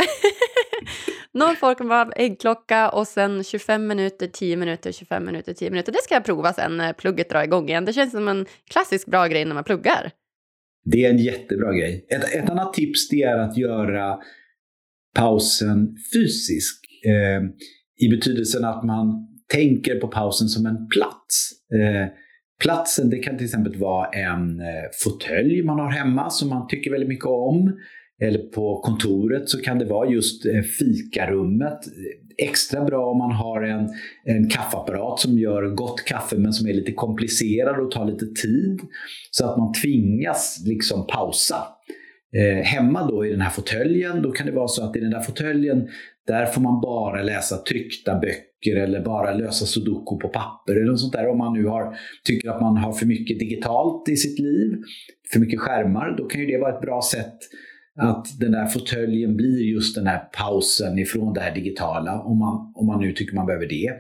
[1.33, 5.91] någon form av äggklocka och sen 25 minuter, 10 minuter, 25 minuter, 10 minuter.
[5.91, 7.85] Det ska jag prova sen när plugget drar igång igen.
[7.85, 10.11] Det känns som en klassisk bra grej när man pluggar.
[10.85, 12.05] Det är en jättebra grej.
[12.09, 14.17] Ett, ett annat tips det är att göra
[15.15, 16.85] pausen fysisk.
[17.05, 17.41] Eh,
[18.05, 21.51] I betydelsen att man tänker på pausen som en plats.
[21.73, 22.07] Eh,
[22.59, 24.65] platsen det kan till exempel vara en eh,
[25.03, 27.73] fåtölj man har hemma som man tycker väldigt mycket om.
[28.21, 31.79] Eller på kontoret så kan det vara just eh, fikarummet.
[32.37, 33.89] Extra bra om man har en,
[34.23, 38.79] en kaffeapparat som gör gott kaffe men som är lite komplicerad och tar lite tid.
[39.31, 41.55] Så att man tvingas liksom pausa.
[42.35, 45.11] Eh, hemma då i den här fåtöljen, då kan det vara så att i den
[45.11, 45.87] där fåtöljen
[46.27, 50.99] där får man bara läsa tryckta böcker eller bara lösa sudoku på papper eller något
[50.99, 51.27] sånt där.
[51.27, 54.77] Om man nu har, tycker att man har för mycket digitalt i sitt liv,
[55.33, 57.37] för mycket skärmar, då kan ju det vara ett bra sätt
[57.95, 62.73] att den där fåtöljen blir just den här pausen ifrån det här digitala, om man,
[62.75, 63.93] om man nu tycker man behöver det.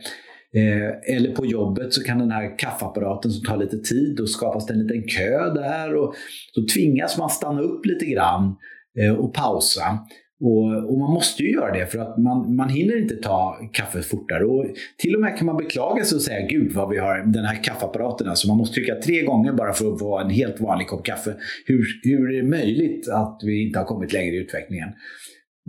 [0.55, 4.65] Eh, eller på jobbet så kan den här kaffeapparaten som tar lite tid, då skapas
[4.65, 6.15] det en liten kö där och
[6.55, 8.55] då tvingas man stanna upp lite grann
[8.99, 9.99] eh, och pausa.
[10.41, 14.05] Och, och, man måste ju göra det för att man, man hinner inte ta kaffet
[14.05, 14.45] fortare.
[14.45, 14.65] Och
[14.97, 17.63] till och med kan man beklaga sig och säga Gud vad vi har den här
[17.63, 18.29] kaffeapparaten.
[18.29, 21.35] Alltså man måste trycka tre gånger bara för att få en helt vanlig kopp kaffe.
[21.65, 24.89] Hur, hur är det möjligt att vi inte har kommit längre i utvecklingen?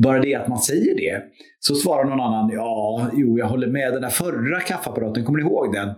[0.02, 1.22] Bara det att man säger det,
[1.58, 3.92] så svarar någon annan ja, jo, jag håller med.
[3.92, 5.88] Den där förra kaffeapparaten, kommer du ihåg den?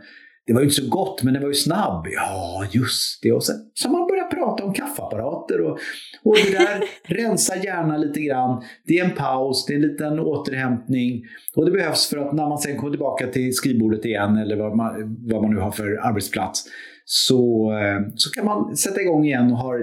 [0.46, 2.06] Det var ju inte så gott, men den var ju snabb.
[2.10, 3.32] Ja, just det.
[3.32, 5.78] Och sen så man börjar prata om kaffeapparater och,
[6.22, 6.84] och det där,
[7.16, 8.62] rensa hjärnan lite grann.
[8.86, 11.22] Det är en paus, det är en liten återhämtning.
[11.56, 14.76] Och det behövs för att när man sen kommer tillbaka till skrivbordet igen eller vad
[14.76, 16.64] man, vad man nu har för arbetsplats
[17.04, 17.72] så,
[18.14, 19.74] så kan man sätta igång igen och ha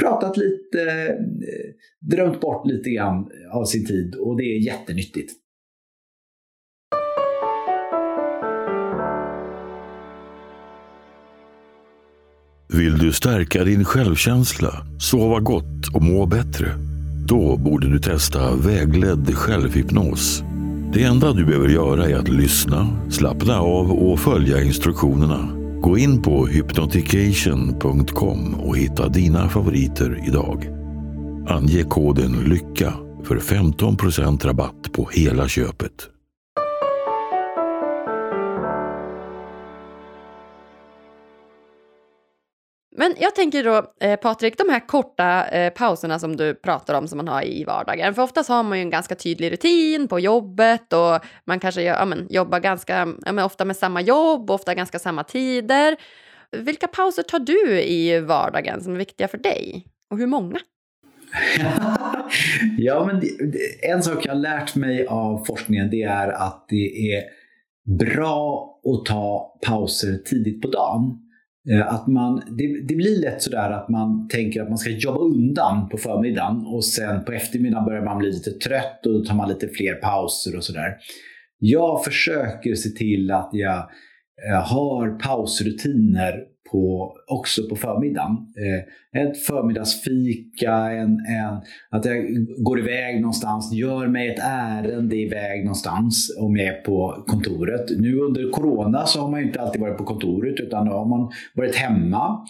[0.00, 5.32] pratat lite, eh, drömt bort lite grann av sin tid och det är jättenyttigt.
[12.72, 16.66] Vill du stärka din självkänsla, sova gott och må bättre?
[17.28, 20.42] Då borde du testa vägledd självhypnos.
[20.92, 25.65] Det enda du behöver göra är att lyssna, slappna av och följa instruktionerna.
[25.86, 30.68] Gå in på hypnotication.com och hitta dina favoriter idag.
[31.48, 32.92] Ange koden LYCKA
[33.24, 36.15] för 15% rabatt på hela köpet.
[42.98, 47.08] Men jag tänker då, eh, Patrik, de här korta eh, pauserna som du pratar om
[47.08, 48.14] som man har i vardagen.
[48.14, 52.04] För oftast har man ju en ganska tydlig rutin på jobbet och man kanske ja,
[52.04, 55.96] men, jobbar ganska, ja, men, ofta med samma jobb, ofta ganska samma tider.
[56.50, 59.86] Vilka pauser tar du i vardagen som är viktiga för dig?
[60.10, 60.58] Och hur många?
[62.78, 63.22] ja, men
[63.82, 67.22] en sak jag har lärt mig av forskningen det är att det är
[67.98, 71.25] bra att ta pauser tidigt på dagen.
[71.70, 75.18] Eh, att man, det, det, blir lätt sådär att man tänker att man ska jobba
[75.18, 79.34] undan på förmiddagen och sen på eftermiddagen börjar man bli lite trött och då tar
[79.34, 80.96] man lite fler pauser och sådär.
[81.58, 83.78] Jag försöker se till att jag
[84.48, 88.30] eh, har pausrutiner på, också på förmiddagen.
[88.32, 92.16] Eh, ett förmiddagsfika, en, en, att jag
[92.58, 97.90] går iväg någonstans, gör mig ett ärende iväg någonstans om jag är på kontoret.
[97.98, 101.08] Nu under Corona så har man ju inte alltid varit på kontoret utan då har
[101.08, 102.46] man varit hemma.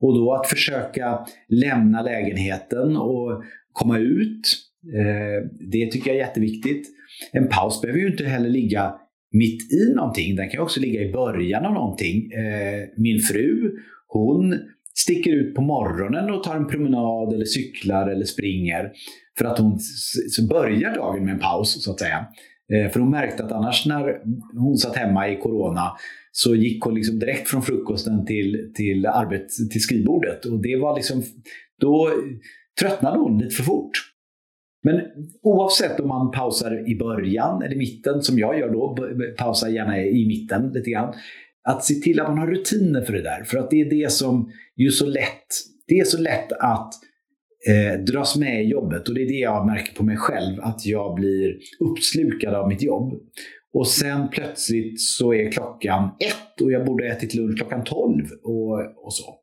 [0.00, 4.56] Och då att försöka lämna lägenheten och komma ut.
[4.94, 6.86] Eh, det tycker jag är jätteviktigt.
[7.32, 8.94] En paus behöver ju inte heller ligga
[9.38, 10.36] mitt i någonting.
[10.36, 12.32] Den kan också ligga i början av någonting.
[12.32, 13.72] Eh, min fru,
[14.06, 14.58] hon
[14.94, 18.92] sticker ut på morgonen och tar en promenad eller cyklar eller springer.
[19.38, 19.78] För att hon
[20.30, 22.26] så börjar dagen med en paus så att säga.
[22.72, 24.20] Eh, för hon märkte att annars när
[24.58, 25.92] hon satt hemma i Corona
[26.32, 30.44] så gick hon liksom direkt från frukosten till, till, arbet, till skrivbordet.
[30.44, 31.22] Och det var liksom,
[31.80, 32.10] då
[32.80, 33.90] tröttnade hon lite för fort.
[34.86, 35.00] Men
[35.42, 38.96] oavsett om man pausar i början eller mitten, som jag gör då,
[39.38, 41.14] pausa gärna i mitten lite grann.
[41.68, 43.44] Att se till att man har rutiner för det där.
[43.44, 45.46] För att det är det som ju så lätt,
[45.86, 46.94] det är så lätt att
[47.68, 49.08] eh, dras med i jobbet.
[49.08, 52.82] Och det är det jag märker på mig själv, att jag blir uppslukad av mitt
[52.82, 53.12] jobb.
[53.72, 58.24] Och sen plötsligt så är klockan ett och jag borde ha ätit lunch klockan tolv
[58.42, 59.34] och, och så.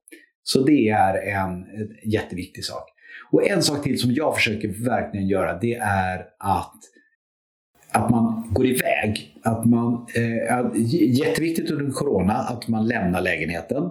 [0.44, 1.66] Så det är en
[2.12, 2.93] jätteviktig sak.
[3.34, 6.74] Och en sak till som jag försöker verkligen göra det är att
[7.92, 9.40] att man går iväg.
[9.44, 10.72] Att man, eh,
[11.20, 13.84] jätteviktigt under corona att man lämnar lägenheten.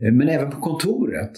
[0.00, 1.30] Eh, men även på kontoret.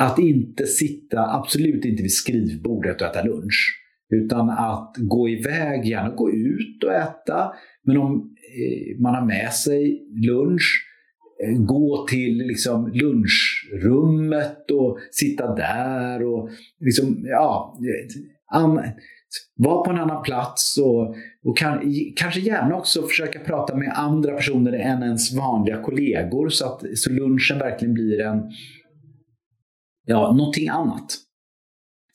[0.00, 3.82] att inte sitta, absolut inte vid skrivbordet och äta lunch.
[4.14, 7.52] Utan att gå iväg, gärna gå ut och äta.
[7.84, 10.84] Men om eh, man har med sig lunch,
[11.44, 16.22] Eh, gå till liksom lunchrummet och sitta där.
[16.24, 17.78] och liksom, ja,
[18.52, 18.80] an,
[19.56, 24.36] vara på en annan plats och, och kan, kanske gärna också försöka prata med andra
[24.36, 28.42] personer än ens vanliga kollegor så att så lunchen verkligen blir en,
[30.06, 31.06] ja, någonting annat.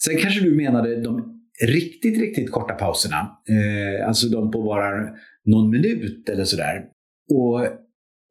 [0.03, 3.37] Sen kanske du menade de riktigt, riktigt korta pauserna.
[3.49, 5.09] Eh, alltså de på bara
[5.45, 6.85] någon minut eller sådär.
[7.29, 7.67] Och,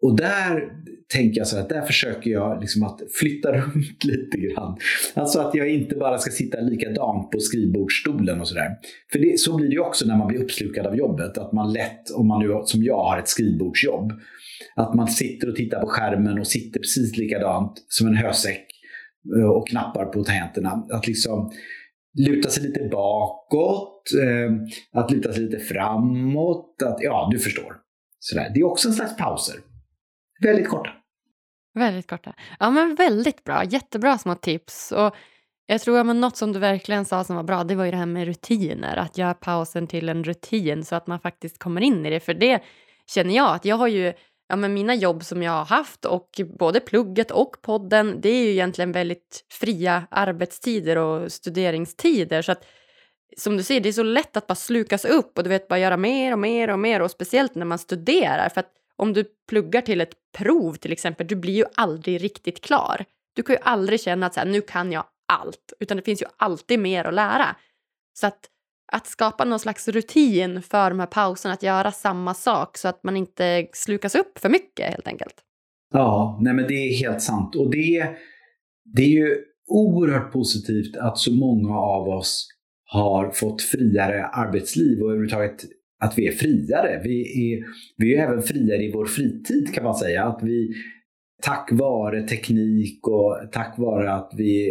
[0.02, 0.72] och där
[1.12, 4.76] tänker jag så att där försöker jag liksom att flytta runt lite grann.
[5.14, 8.68] Alltså att jag inte bara ska sitta likadant på skrivbordsstolen och sådär.
[9.12, 11.38] För det, så blir det ju också när man blir uppslukad av jobbet.
[11.38, 14.12] Att man lätt, om man nu som jag har ett skrivbordsjobb,
[14.76, 18.66] att man sitter och tittar på skärmen och sitter precis likadant som en hösäck
[19.36, 20.86] eh, och knappar på tangenterna.
[20.90, 21.52] Att liksom
[22.18, 24.52] luta sig lite bakåt, eh,
[25.00, 26.82] att luta sig lite framåt.
[26.84, 27.76] Att, ja, du förstår.
[28.18, 28.50] Sådär.
[28.54, 29.56] Det är också en slags pauser.
[30.40, 30.90] Väldigt korta.
[31.74, 32.34] Väldigt korta.
[32.58, 33.64] Ja, men väldigt bra.
[33.64, 34.92] Jättebra små tips.
[34.92, 35.14] Och
[35.66, 37.96] jag tror att något som du verkligen sa som var bra, det var ju det
[37.96, 38.96] här med rutiner.
[38.96, 42.20] Att göra pausen till en rutin så att man faktiskt kommer in i det.
[42.20, 42.62] För det
[43.06, 44.12] känner jag att jag har ju
[44.48, 48.44] ja, men mina jobb som jag har haft och både plugget och podden, det är
[48.44, 52.42] ju egentligen väldigt fria arbetstider och studeringstider.
[52.42, 52.64] Så att
[53.36, 55.78] som du säger, det är så lätt att bara slukas upp och du vet bara
[55.78, 58.48] göra mer och mer och mer och speciellt när man studerar.
[58.48, 62.60] För att om du pluggar till ett prov till exempel, du blir ju aldrig riktigt
[62.60, 63.04] klar.
[63.36, 66.22] Du kan ju aldrig känna att så här, nu kan jag allt, utan det finns
[66.22, 67.56] ju alltid mer att lära.
[68.12, 68.40] Så att
[68.92, 73.04] att skapa någon slags rutin för de här pauserna, att göra samma sak så att
[73.04, 75.34] man inte slukas upp för mycket helt enkelt.
[75.92, 77.56] Ja, nej men det är helt sant.
[77.56, 78.16] Och det,
[78.84, 82.48] det är ju oerhört positivt att så många av oss
[82.84, 85.64] har fått friare arbetsliv och överhuvudtaget
[86.00, 87.00] att vi är friare.
[87.04, 87.64] Vi är,
[87.96, 90.24] vi är även friare i vår fritid kan man säga.
[90.24, 90.70] Att vi
[91.42, 94.66] tack vare teknik och tack vare att vi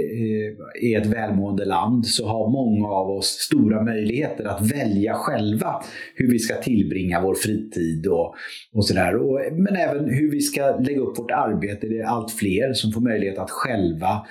[0.83, 5.83] eh, är ett välmående land så har många av oss stora möjligheter att välja själva
[6.15, 8.35] hur vi ska tillbringa vår fritid och,
[8.73, 9.13] och sådär.
[9.51, 11.87] Men även hur vi ska lägga upp vårt arbete.
[11.87, 14.25] Det är allt fler som får möjlighet att själva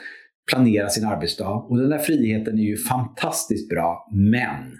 [0.51, 1.67] planera sin arbetsdag.
[1.69, 4.79] Och den där friheten är ju fantastiskt bra, men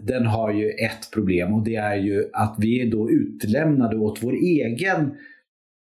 [0.00, 4.22] den har ju ett problem och det är ju att vi är då utlämnade åt
[4.22, 5.14] vår egen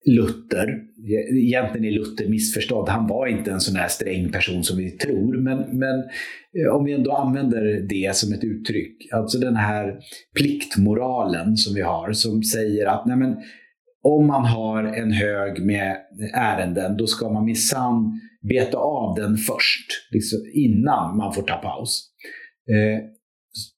[0.05, 0.81] Luther.
[1.31, 2.89] Egentligen är Luther missförstådd.
[2.89, 5.37] Han var inte en sån här sträng person som vi tror.
[5.37, 5.99] Men, men
[6.59, 9.13] eh, om vi ändå använder det som ett uttryck.
[9.13, 9.99] Alltså den här
[10.37, 13.35] pliktmoralen som vi har som säger att nej men,
[14.03, 15.97] om man har en hög med
[16.33, 19.87] ärenden då ska man minsann beta av den först.
[20.11, 22.09] Liksom innan man får ta paus.
[22.69, 23.05] Eh,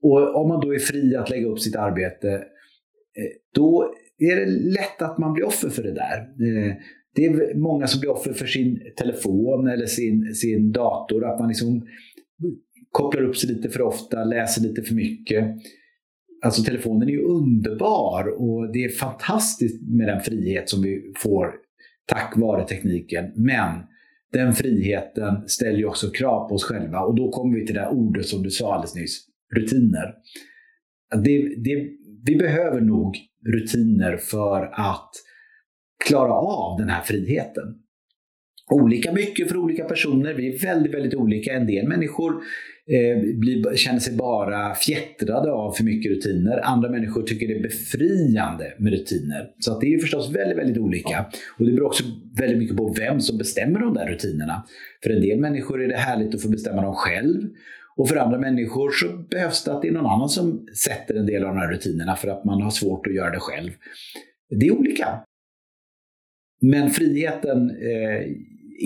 [0.01, 4.45] och om man då är fri att lägga upp sitt arbete eh, då är det
[4.45, 6.17] lätt att man blir offer för det där.
[6.19, 6.75] Eh,
[7.15, 11.25] det är många som blir offer för sin telefon eller sin, sin dator.
[11.25, 11.87] Att man liksom
[12.91, 15.45] kopplar upp sig lite för ofta, läser lite för mycket.
[16.45, 21.53] Alltså telefonen är ju underbar och det är fantastiskt med den frihet som vi får
[22.05, 23.31] tack vare tekniken.
[23.35, 23.71] Men
[24.33, 27.81] den friheten ställer ju också krav på oss själva och då kommer vi till det
[27.81, 30.13] där ordet som du sa alldeles nyss, rutiner.
[31.23, 31.89] Det, det,
[32.25, 33.15] vi behöver nog
[33.53, 35.11] rutiner för att
[36.07, 37.63] klara av den här friheten.
[38.71, 40.33] Olika mycket för olika personer.
[40.33, 41.53] Vi är väldigt, väldigt olika.
[41.53, 42.31] En del människor
[42.87, 46.59] eh, blir, känner sig bara fjättrade av för mycket rutiner.
[46.63, 49.49] Andra människor tycker det är befriande med rutiner.
[49.59, 51.25] Så att det är förstås väldigt, väldigt olika.
[51.59, 52.03] Och det beror också
[52.39, 54.63] väldigt mycket på vem som bestämmer de där rutinerna.
[55.03, 57.41] För en del människor är det härligt att få bestämma dem själv.
[57.97, 61.25] Och för andra människor så behövs det att det är någon annan som sätter en
[61.25, 63.71] del av de här rutinerna för att man har svårt att göra det själv.
[64.49, 65.23] Det är olika.
[66.61, 68.21] Men friheten eh,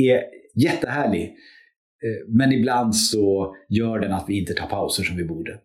[0.07, 0.23] är
[0.55, 1.23] jättehärlig.
[2.03, 5.59] Eh, men ibland så gör den att vi inte tar pauser som vi borde.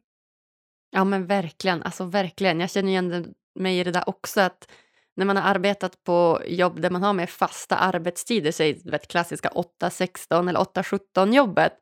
[0.90, 2.60] Ja men verkligen, alltså verkligen.
[2.60, 4.40] Jag känner igen mig i det där också.
[4.40, 4.68] att
[5.16, 9.48] när man har arbetat på jobb där man har med fasta arbetstider, säg det klassiska
[9.80, 11.72] 8-16 eller 8-17 jobbet,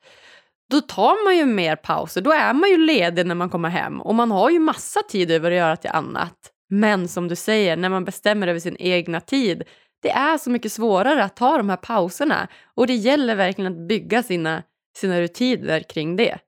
[0.70, 2.20] då tar man ju mer pauser.
[2.20, 5.30] Då är man ju ledig när man kommer hem och man har ju massa tid
[5.30, 6.50] över att göra till annat.
[6.70, 9.62] Men som du säger, när man bestämmer över sin egna tid,
[10.02, 13.88] det är så mycket svårare att ta de här pauserna och det gäller verkligen att
[13.88, 14.62] bygga sina,
[14.96, 16.38] sina rutiner kring det.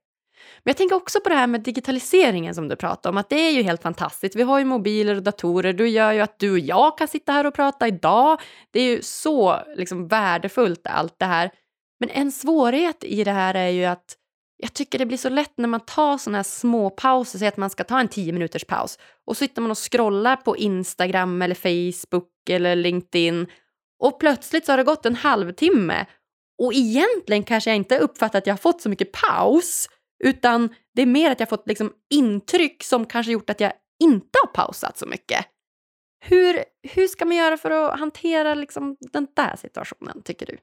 [0.63, 3.35] Men jag tänker också på det här med digitaliseringen som du pratade om, att det
[3.35, 4.35] är ju helt fantastiskt.
[4.35, 7.31] Vi har ju mobiler och datorer, det gör ju att du och jag kan sitta
[7.31, 8.39] här och prata idag.
[8.71, 11.51] Det är ju så liksom värdefullt allt det här.
[11.99, 14.17] Men en svårighet i det här är ju att
[14.57, 17.57] jag tycker det blir så lätt när man tar såna här små pauser, säg att
[17.57, 21.41] man ska ta en tio minuters paus och så sitter man och scrollar på Instagram
[21.41, 23.47] eller Facebook eller LinkedIn
[24.03, 26.05] och plötsligt så har det gått en halvtimme
[26.61, 29.89] och egentligen kanske jag inte uppfattat att jag har fått så mycket paus
[30.23, 34.39] utan det är mer att jag fått liksom intryck som kanske gjort att jag inte
[34.43, 35.45] har pausat så mycket.
[36.25, 40.57] Hur, hur ska man göra för att hantera liksom den där situationen, tycker du?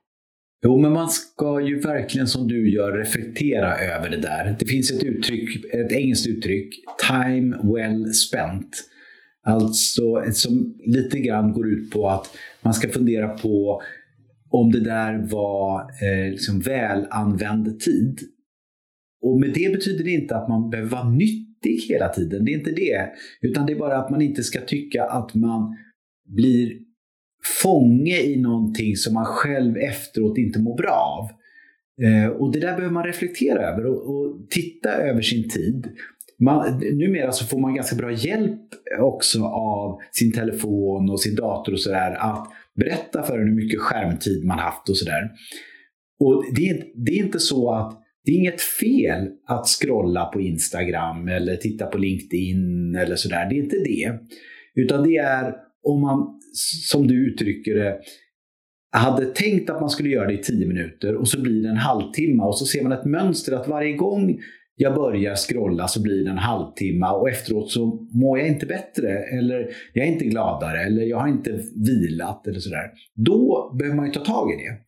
[0.65, 4.57] Jo, men man ska ju verkligen som du gör reflektera över det där.
[4.59, 6.75] Det finns ett uttryck, ett engelskt uttryck,
[7.09, 8.85] time well spent.
[9.47, 13.83] Alltså som lite grann går ut på att man ska fundera på
[14.51, 18.19] om det där var eh, liksom väl använd tid.
[19.23, 22.45] Och med det betyder det inte att man behöver vara nyttig hela tiden.
[22.45, 23.11] Det är inte det.
[23.41, 25.77] Utan det är bara att man inte ska tycka att man
[26.29, 26.84] blir
[27.63, 31.31] fånge i någonting som man själv efteråt inte mår bra av.
[32.05, 35.89] Eh, och det där behöver man reflektera över och, och titta över sin tid.
[36.39, 38.61] Man, numera så får man ganska bra hjälp
[39.01, 43.81] också av sin telefon och sin dator och sådär att berätta för en hur mycket
[43.81, 45.31] skärmtid man haft och sådär.
[46.21, 51.29] Och det, det är inte så att det är inget fel att scrolla på Instagram
[51.29, 53.47] eller titta på LinkedIn eller sådär.
[53.51, 54.19] Det är inte det.
[54.75, 56.41] Utan det är om man,
[56.91, 57.99] som du uttrycker det,
[58.97, 61.77] hade tänkt att man skulle göra det i 10 minuter och så blir det en
[61.77, 64.39] halvtimme och så ser man ett mönster att varje gång
[64.77, 69.09] jag börjar scrolla så blir det en halvtimme och efteråt så mår jag inte bättre
[69.39, 72.91] eller jag är inte gladare eller jag har inte vilat eller sådär.
[73.15, 74.79] Då behöver man ju ta tag i det.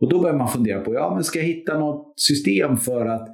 [0.00, 3.28] Och då börjar man fundera på, ja men ska jag hitta något system för att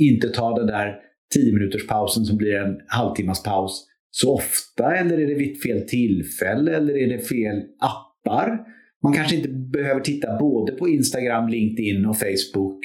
[0.00, 0.96] inte ta den där
[1.34, 5.88] 10 minuters pausen som blir en halvtimmas paus så ofta eller är det vid fel
[5.88, 8.58] tillfälle eller är det fel appar?
[9.02, 12.80] Man kanske inte behöver titta både på Instagram, LinkedIn och Facebook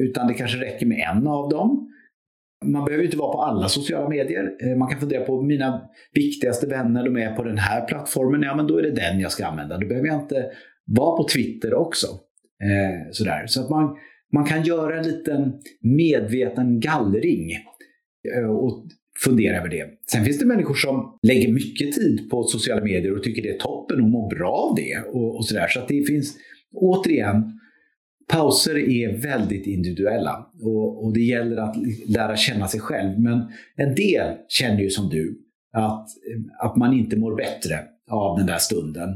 [0.00, 1.86] utan det kanske räcker med en av dem.
[2.64, 4.56] Man behöver inte vara på alla sociala medier.
[4.62, 8.42] Eh, man kan fundera på mina viktigaste vänner, de är på den här plattformen.
[8.42, 9.78] Ja, men då är det den jag ska använda.
[9.78, 10.50] Då behöver jag inte
[10.86, 12.06] vara på Twitter också.
[12.62, 13.46] Eh, sådär.
[13.46, 13.96] Så att man,
[14.32, 17.52] man kan göra en liten medveten gallring
[18.36, 18.86] eh, och
[19.24, 19.86] fundera över det.
[20.12, 23.58] Sen finns det människor som lägger mycket tid på sociala medier och tycker det är
[23.58, 24.98] toppen och mår bra av det.
[25.12, 25.66] Och, och sådär.
[25.68, 26.36] Så att det finns,
[26.74, 27.60] återigen,
[28.28, 31.76] pauser är väldigt individuella och, och, det gäller att
[32.08, 33.20] lära känna sig själv.
[33.20, 35.40] Men en del känner ju som du
[35.72, 36.08] att,
[36.62, 37.78] att man inte mår bättre
[38.10, 39.08] av den där stunden.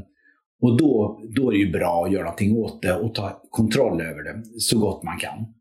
[0.61, 4.01] Och då, då är det ju bra att göra någonting åt det och ta kontroll
[4.01, 5.54] över det så gott man kan.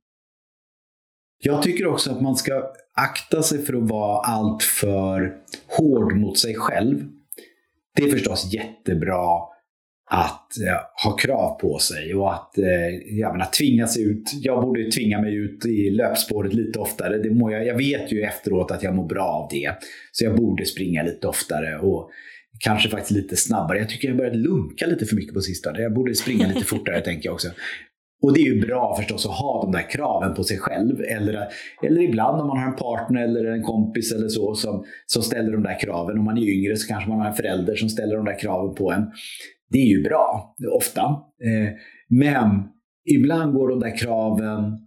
[1.38, 2.62] Jag tycker också att man ska
[2.94, 5.34] akta sig för att vara alltför
[5.66, 7.04] hård mot sig själv.
[7.96, 9.54] Det är förstås jättebra
[10.10, 14.30] att eh, ha krav på sig och att eh, jag menar, tvinga sig ut.
[14.34, 17.18] Jag borde tvinga mig ut i löpspåret lite oftare.
[17.18, 19.74] Det må jag, jag vet ju efteråt att jag mår bra av det.
[20.12, 22.10] Så jag borde springa lite oftare och
[22.58, 23.78] kanske faktiskt lite snabbare.
[23.78, 25.82] Jag tycker jag börjat lunka lite för mycket på sistone.
[25.82, 27.48] Jag borde springa lite fortare tänker jag också.
[28.24, 31.00] Och det är ju bra förstås att ha de där kraven på sig själv.
[31.00, 31.48] Eller,
[31.82, 35.52] eller ibland om man har en partner eller en kompis eller så som, som ställer
[35.52, 36.18] de där kraven.
[36.18, 38.74] Om man är yngre så kanske man har en förälder som ställer de där kraven
[38.74, 39.10] på en.
[39.70, 41.02] Det är ju bra, ofta.
[41.44, 41.72] Eh,
[42.08, 42.48] men
[43.10, 44.78] ibland går de där kraven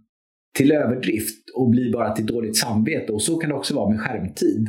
[0.56, 3.12] till överdrift och blir bara till dåligt samvete.
[3.12, 4.68] Och så kan det också vara med skärmtid.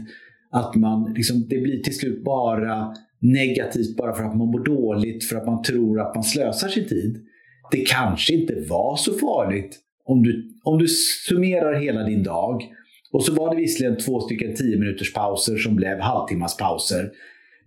[0.51, 5.23] Att man liksom, det blir till slut bara negativt bara för att man mår dåligt,
[5.23, 7.25] för att man tror att man slösar sin tid
[7.71, 10.87] det kanske inte var så farligt om du, om du
[11.27, 12.63] summerar hela din dag.
[13.11, 17.11] Och så var det visserligen två stycken 10 minuters pauser som blev halvtimmas pauser.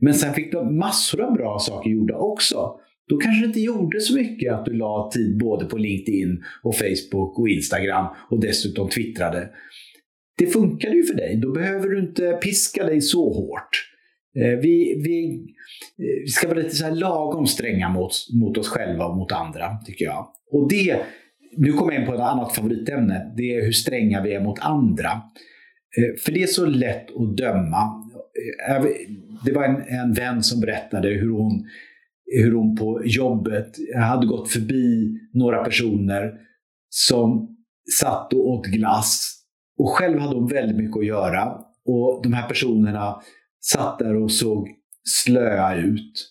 [0.00, 2.78] Men sen fick du massor av bra saker gjorda också.
[3.08, 6.74] Då kanske det inte gjorde så mycket att du la tid både på LinkedIn och
[6.74, 9.50] Facebook och Instagram och dessutom twittrade.
[10.38, 11.36] Det funkade ju för dig.
[11.42, 13.88] Då behöver du inte piska dig så hårt.
[14.36, 15.46] Eh, vi, vi,
[15.96, 19.76] vi ska vara lite så här lagom stränga mot, mot oss själva och mot andra,
[19.86, 20.28] tycker jag.
[20.52, 21.00] Och det,
[21.56, 23.32] nu kommer jag in på ett annat favoritämne.
[23.36, 25.10] Det är hur stränga vi är mot andra.
[25.98, 28.12] Eh, för det är så lätt att döma.
[28.68, 28.84] Eh,
[29.44, 31.64] det var en, en vän som berättade hur hon,
[32.26, 36.32] hur hon på jobbet hade gått förbi några personer
[36.88, 37.56] som
[38.00, 39.38] satt och åt glass.
[39.78, 41.58] Och själv hade hon väldigt mycket att göra.
[41.84, 43.22] Och de här personerna
[43.60, 44.68] satt där och såg
[45.04, 46.28] slöa ut.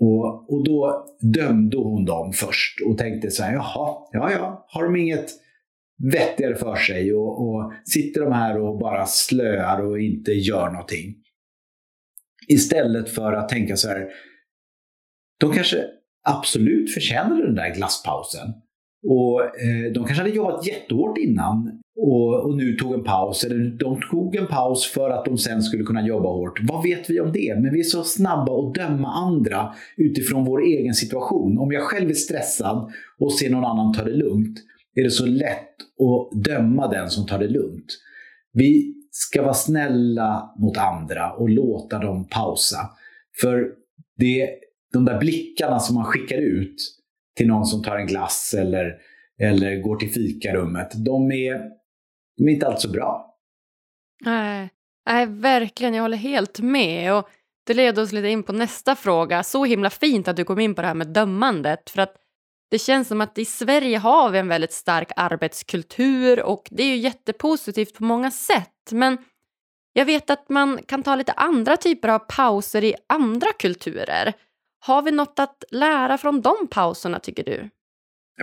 [0.00, 4.84] Och, och då dömde hon dem först och tänkte så här, jaha, ja ja, har
[4.84, 5.30] de inget
[6.12, 11.14] vettigare för sig och, och sitter de här och bara slöar och inte gör någonting.
[12.48, 14.08] Istället för att tänka så här,
[15.40, 15.84] de kanske
[16.28, 18.48] absolut förtjänade den där glasspausen.
[19.08, 23.44] Och eh, De kanske hade jobbat jättehårt innan och, och, nu tog en paus.
[23.44, 26.60] Eller de tog en paus för att de sen skulle kunna jobba hårt.
[26.62, 27.60] Vad vet vi om det?
[27.60, 31.58] Men vi är så snabba att döma andra utifrån vår egen situation.
[31.58, 34.58] Om jag själv är stressad och ser någon annan ta det lugnt
[34.94, 37.98] är det så lätt att döma den som tar det lugnt.
[38.52, 42.78] Vi ska vara snälla mot andra och låta dem pausa.
[43.40, 43.68] För
[44.16, 44.50] det,
[44.92, 46.76] de där blickarna som man skickar ut
[47.36, 48.94] till någon som tar en glass eller,
[49.40, 51.77] eller går till fikarummet, de är,
[52.38, 53.34] de är inte alls så bra.
[54.24, 54.70] Nej,
[55.10, 55.94] nej, verkligen.
[55.94, 57.14] Jag håller helt med.
[57.14, 57.28] Och
[57.66, 59.42] det leder oss lite in på nästa fråga.
[59.42, 61.90] Så himla fint att du kom in på det här med dömandet.
[61.90, 62.16] För att
[62.70, 66.86] det känns som att i Sverige har vi en väldigt stark arbetskultur och det är
[66.86, 68.90] ju jättepositivt på många sätt.
[68.90, 69.18] Men
[69.92, 74.32] jag vet att man kan ta lite andra typer av pauser i andra kulturer.
[74.86, 77.70] Har vi något att lära från de pauserna tycker du?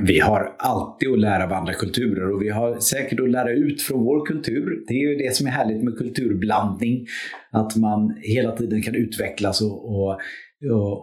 [0.02, 3.82] Vi har alltid att lära av andra kulturer och vi har säkert att lära ut
[3.82, 4.84] från vår kultur.
[4.88, 7.06] Det är ju det som är härligt med kulturblandning.
[7.52, 10.20] Att man hela tiden kan utvecklas och, och,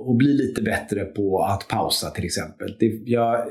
[0.08, 2.76] och, bli lite bättre på att pausa till exempel.
[2.78, 3.46] Det, jag eh,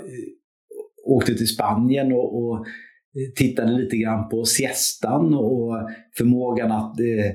[1.06, 7.32] åkte till Spanien och, och eh, tittade lite grann på siestan och förmågan att eh,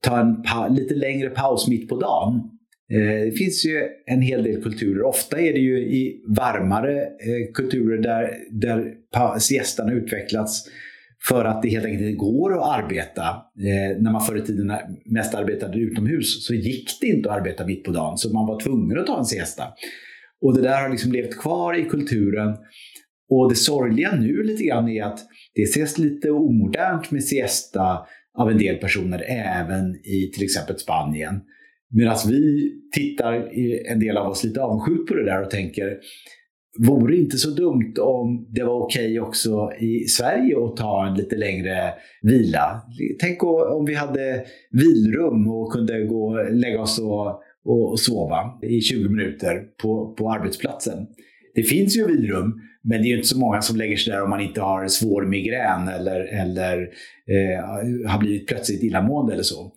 [0.00, 0.20] ta
[0.66, 2.53] en lite längre paus mitt på dagen.
[2.92, 5.02] Eh, det finns ju en hel del kulturer.
[5.02, 8.94] Ofta är det ju i varmare eh, kulturer där, där
[9.38, 10.68] siestan har utvecklats
[11.28, 13.22] för att det helt enkelt inte går att arbeta.
[13.58, 14.72] Eh, när man förr i tiden
[15.04, 18.60] mest arbetade utomhus så gick det inte att arbeta mitt på dagen så man var
[18.60, 19.64] tvungen att ta en siesta.
[20.40, 22.56] Och det där har liksom levt kvar i kulturen.
[23.30, 25.20] Och det sorgliga nu lite grann är att
[25.54, 28.06] det ses lite omodernt med siesta
[28.38, 31.40] av en del personer även i till exempel Spanien.
[31.96, 33.50] Medan vi tittar,
[33.92, 35.98] en del av oss, lite avundsjukt på det där och tänker
[36.78, 41.06] Vore det inte så dumt om det var okej okay också i Sverige att ta
[41.06, 42.82] en lite längre vila?
[43.20, 48.80] Tänk om vi hade vilrum och kunde gå och lägga oss och, och sova i
[48.80, 51.06] 20 minuter på, på arbetsplatsen.
[51.54, 54.30] Det finns ju vilrum, men det är inte så många som lägger sig där om
[54.30, 56.78] man inte har svår migrän eller, eller
[57.28, 59.72] eh, har blivit plötsligt illamående eller så.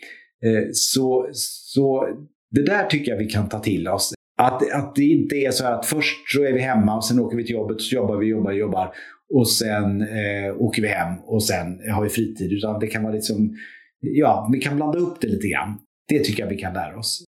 [0.46, 1.30] Eh, så.
[1.34, 2.08] Så
[2.52, 4.14] det där tycker jag vi kan ta till oss.
[4.38, 7.38] Att, att det inte är så att först så är vi hemma och sen åker
[7.38, 8.94] vi till jobbet, så jobbar vi, jobbar, jobbar
[9.34, 12.54] och sen eh, åker vi hem och sen har vi fritid.
[12.54, 13.56] Utan det kan vara liksom,
[14.00, 15.80] ja, vi kan blanda upp det lite grann.
[16.08, 17.24] Det tycker jag vi kan lära oss.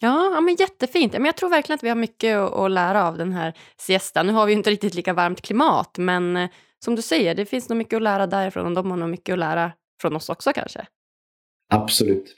[0.00, 1.12] Ja, ja men jättefint.
[1.12, 4.26] Men jag tror verkligen att vi har mycket att, lära av den här siestan.
[4.26, 6.48] Nu har vi ju inte riktigt lika varmt klimat, men eh,
[6.84, 9.32] som du säger, det finns nog mycket att lära därifrån och de har nog mycket
[9.32, 10.86] att lära från oss också kanske.
[11.70, 12.36] Absolut.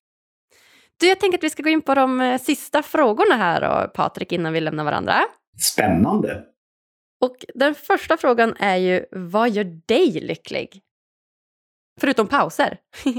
[1.01, 3.91] Du, jag tänker att vi ska gå in på de eh, sista frågorna här då,
[3.95, 5.15] Patrik, innan vi lämnar varandra.
[5.59, 6.45] Spännande.
[7.21, 10.81] Och den första frågan är ju, vad gör dig lycklig?
[12.01, 12.79] Förutom pauser.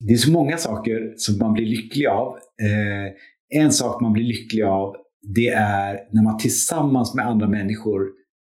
[0.00, 2.36] det är så många saker som man blir lycklig av.
[2.36, 3.12] Eh,
[3.60, 8.08] en sak man blir lycklig av, det är när man tillsammans med andra människor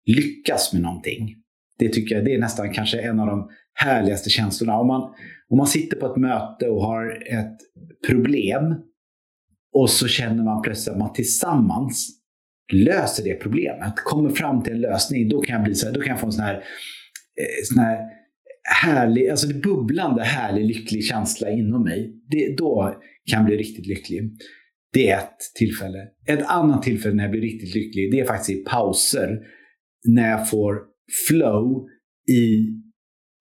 [0.07, 1.37] lyckas med någonting.
[1.79, 4.79] Det tycker jag det är nästan kanske en av de härligaste känslorna.
[4.79, 5.15] Om man,
[5.53, 7.57] om man sitter på ett möte och har ett
[8.09, 8.75] problem
[9.75, 12.09] och så känner man plötsligt att man tillsammans
[12.73, 16.01] löser det problemet, kommer fram till en lösning, då kan jag, bli så här, då
[16.01, 17.99] kan jag få en sån här, eh, sån här
[18.83, 22.13] härlig, alltså det bubblande, härlig, lycklig känsla inom mig.
[22.31, 22.95] Det, då
[23.31, 24.37] kan jag bli riktigt lycklig.
[24.93, 25.99] Det är ett tillfälle.
[26.27, 29.41] Ett annat tillfälle när jag blir riktigt lycklig, det är faktiskt i pauser.
[30.09, 30.79] När jag får
[31.29, 31.87] flow
[32.31, 32.67] i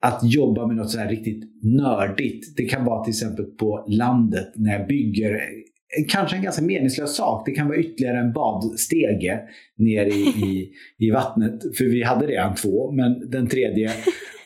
[0.01, 2.57] att jobba med något så här riktigt nördigt.
[2.57, 5.39] Det kan vara till exempel på landet när jag bygger
[6.07, 7.45] kanske en ganska meningslös sak.
[7.45, 9.39] Det kan vara ytterligare en badstege
[9.77, 11.61] ner i, i, i vattnet.
[11.77, 13.91] För vi hade redan två, men den tredje.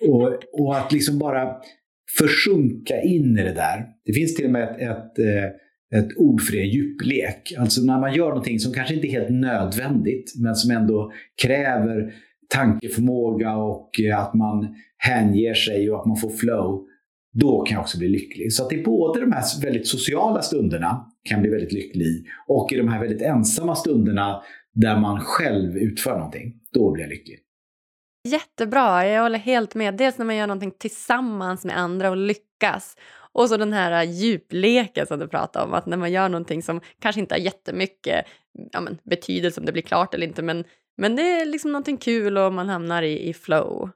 [0.07, 1.55] Och, och att liksom bara
[2.17, 3.85] försjunka in i det där.
[4.05, 7.53] Det finns till och med ett, ett, eh, ett ord för det, djuplek.
[7.57, 11.11] Alltså när man gör någonting som kanske inte är helt nödvändigt, men som ändå
[11.43, 12.13] kräver
[12.49, 14.75] tankeförmåga och eh, att man
[15.05, 16.85] hänger sig och att man får flow,
[17.33, 18.53] då kan jag också bli lycklig.
[18.53, 22.25] Så att det är både de här väldigt sociala stunderna kan bli väldigt lycklig i
[22.47, 24.41] och i de här väldigt ensamma stunderna
[24.73, 27.39] där man själv utför någonting, då blir jag lycklig.
[28.27, 29.93] Jättebra, jag håller helt med.
[29.97, 32.97] Dels när man gör någonting tillsammans med andra och lyckas.
[33.33, 36.81] Och så den här djupleken som du pratade om, att när man gör någonting som
[36.99, 38.25] kanske inte har jättemycket
[38.71, 40.63] ja, men, betydelse om det blir klart eller inte, men,
[40.97, 43.89] men det är liksom någonting kul och man hamnar i, i flow.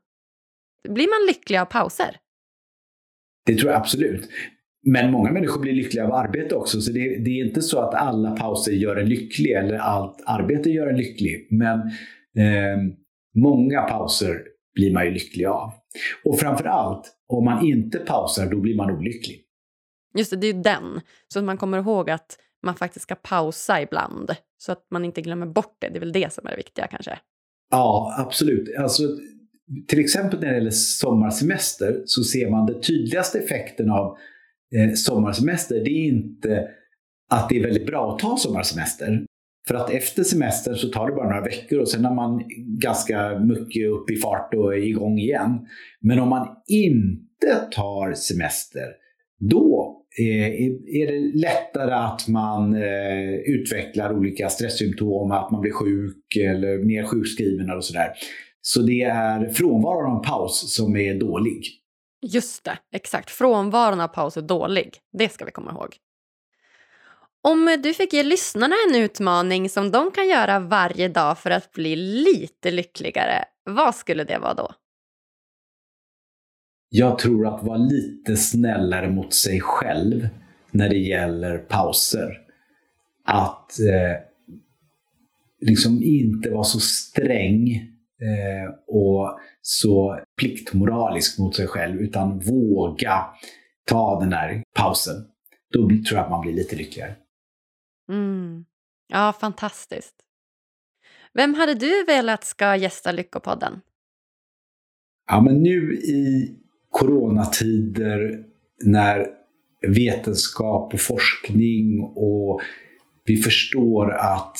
[0.83, 2.17] Blir man lycklig av pauser?
[3.45, 4.29] Det tror jag absolut.
[4.85, 7.93] Men många människor blir lyckliga av arbete också, så det, det, är inte så att
[7.93, 11.47] alla pauser gör en lycklig eller allt arbete gör en lycklig.
[11.51, 11.91] Men
[12.39, 12.77] Eh,
[13.35, 15.73] många pauser blir man ju lycklig av.
[16.25, 19.41] Och framför allt, om man inte pausar, då blir man olycklig.
[20.17, 21.01] Just det, det är ju den.
[21.27, 24.35] Så att man kommer ihåg att man faktiskt ska pausa ibland.
[24.57, 25.89] Så att man inte glömmer bort det.
[25.89, 27.19] Det är väl det som är det viktiga kanske.
[27.71, 28.75] Ja, absolut.
[28.77, 29.03] Alltså,
[29.87, 34.17] till exempel när det gäller sommarsemester så ser man den tydligaste effekten av
[34.75, 35.75] eh, sommarsemester.
[35.75, 36.67] Det är inte
[37.29, 39.25] att det är väldigt bra att ta sommarsemester.
[39.67, 42.43] För att efter semestern så tar det bara några veckor och sen är man
[42.81, 45.59] ganska mycket upp i fart och är igång igen.
[46.01, 48.87] Men om man inte tar semester,
[49.39, 50.47] då eh,
[51.01, 57.03] är det lättare att man eh, utvecklar olika stresssymptom, att man blir sjuk eller mer
[57.03, 58.09] sjukskriven och sådär.
[58.61, 61.63] Så det är frånvaron av paus som är dålig.
[62.21, 63.29] Just det, exakt.
[63.29, 64.97] Frånvaron av paus är dålig.
[65.13, 65.95] Det ska vi komma ihåg.
[67.41, 71.71] Om du fick ge lyssnarna en utmaning som de kan göra varje dag för att
[71.71, 74.73] bli lite lyckligare, vad skulle det vara då?
[76.89, 80.29] Jag tror att vara lite snällare mot sig själv
[80.71, 82.37] när det gäller pauser.
[83.25, 84.21] Att eh,
[85.61, 87.91] liksom inte vara så sträng
[88.21, 93.25] eh, och så pliktmoralisk mot sig själv, utan våga
[93.85, 95.15] ta den där pausen.
[95.73, 97.15] Då tror jag att man blir lite lyckligare.
[98.09, 98.65] Mm.
[99.07, 100.15] Ja, fantastiskt.
[101.33, 103.81] Vem hade du velat ska gästa Lyckopodden?
[105.27, 106.55] Ja, men nu i
[106.89, 108.43] coronatider
[108.83, 109.27] när
[109.87, 112.61] vetenskap och forskning och
[113.25, 114.57] vi förstår att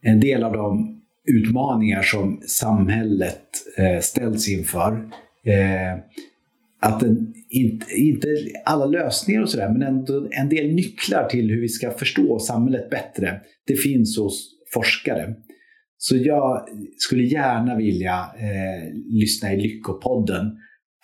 [0.00, 0.95] en del av de
[1.26, 3.48] utmaningar som samhället
[3.78, 4.92] eh, ställs inför
[5.44, 5.98] eh,
[6.80, 8.28] att den, inte, inte
[8.64, 12.90] alla lösningar och sådär, men ändå en del nycklar till hur vi ska förstå samhället
[12.90, 15.34] bättre, det finns hos forskare.
[15.98, 16.68] Så jag
[16.98, 20.56] skulle gärna vilja eh, lyssna i Lyckopodden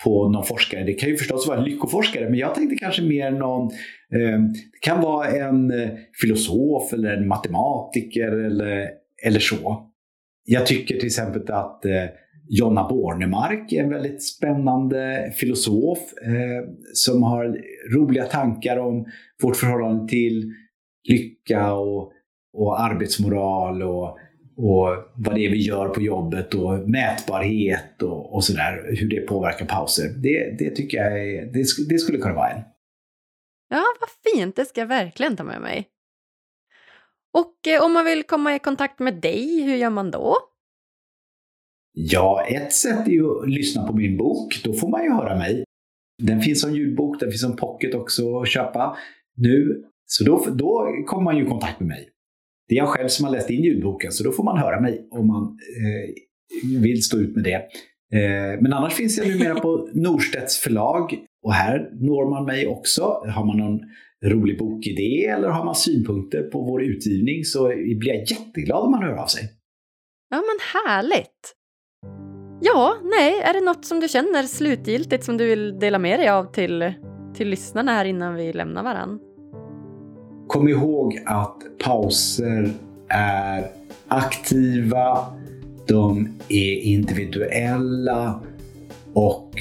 [0.03, 0.83] på någon forskare.
[0.83, 3.71] Det kan ju förstås vara en lyckoforskare, men jag tänkte kanske mer någon,
[4.13, 4.39] eh,
[4.71, 5.89] det kan vara en eh,
[6.21, 8.89] filosof eller en matematiker eller,
[9.25, 9.89] eller så.
[10.45, 12.05] Jag tycker till exempel att eh,
[12.49, 17.57] Jonna Bornemark är en väldigt spännande filosof eh, som har
[17.95, 19.05] roliga tankar om
[19.41, 20.53] vårt förhållande till
[21.09, 22.11] lycka och,
[22.53, 24.17] och arbetsmoral och,
[24.57, 28.95] och vad det är vi gör på jobbet och mätbarhet och, och sådär.
[28.99, 30.09] Hur det påverkar pauser.
[30.23, 32.61] Det, det tycker jag är, det, det skulle kunna vara en.
[33.69, 34.55] Ja, vad fint.
[34.55, 35.87] Det ska jag verkligen ta med mig.
[37.33, 40.37] Och eh, om man vill komma i kontakt med dig, hur gör man då?
[41.93, 44.61] Ja, ett sätt är ju att lyssna på min bok.
[44.63, 45.63] Då får man ju höra mig.
[46.23, 48.97] Den finns som ljudbok, den finns som pocket också att köpa
[49.37, 49.83] nu.
[50.05, 52.09] Så då, då kommer man ju i kontakt med mig.
[52.67, 55.07] Det är jag själv som har läst in ljudboken, så då får man höra mig
[55.11, 57.55] om man eh, vill stå ut med det.
[58.19, 63.01] Eh, men annars finns jag numera på Norstedts förlag och här når man mig också.
[63.35, 63.79] Har man någon
[64.23, 69.03] rolig bokidé eller har man synpunkter på vår utgivning så blir jag jätteglad om man
[69.03, 69.49] hör av sig.
[70.29, 71.55] Ja men härligt!
[72.61, 76.29] Ja, nej, är det något som du känner slutgiltigt som du vill dela med dig
[76.29, 76.93] av till,
[77.35, 79.19] till lyssnarna här innan vi lämnar varann?
[80.47, 82.73] Kom ihåg att pauser
[83.09, 83.67] är
[84.07, 85.17] aktiva,
[85.87, 88.43] de är individuella
[89.13, 89.51] och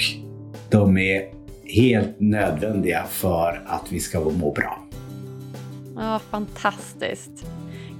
[0.70, 1.41] de är
[1.74, 4.78] helt nödvändiga för att vi ska må bra.
[5.96, 7.46] Ja, fantastiskt.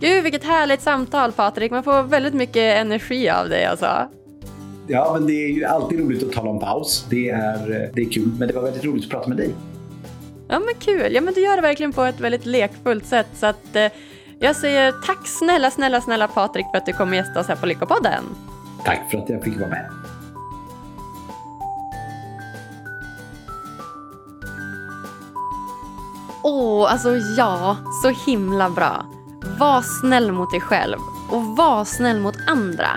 [0.00, 1.70] Gud, vilket härligt samtal Patrik.
[1.70, 4.08] Man får väldigt mycket energi av dig alltså.
[4.86, 7.06] Ja, men det är ju alltid roligt att tala om paus.
[7.10, 9.50] Det är, det är kul, men det var väldigt roligt att prata med dig.
[10.48, 11.14] Ja, men kul.
[11.14, 13.26] Ja, men du gör det verkligen på ett väldigt lekfullt sätt.
[13.34, 13.86] Så att, eh,
[14.38, 17.56] jag säger tack snälla, snälla, snälla Patrik för att du kom och gästa oss här
[17.56, 18.24] på Lyckopodden.
[18.84, 20.01] Tack för att jag fick vara med.
[26.44, 29.06] Åh, oh, alltså ja, så himla bra.
[29.58, 30.98] Var snäll mot dig själv
[31.30, 32.88] och var snäll mot andra.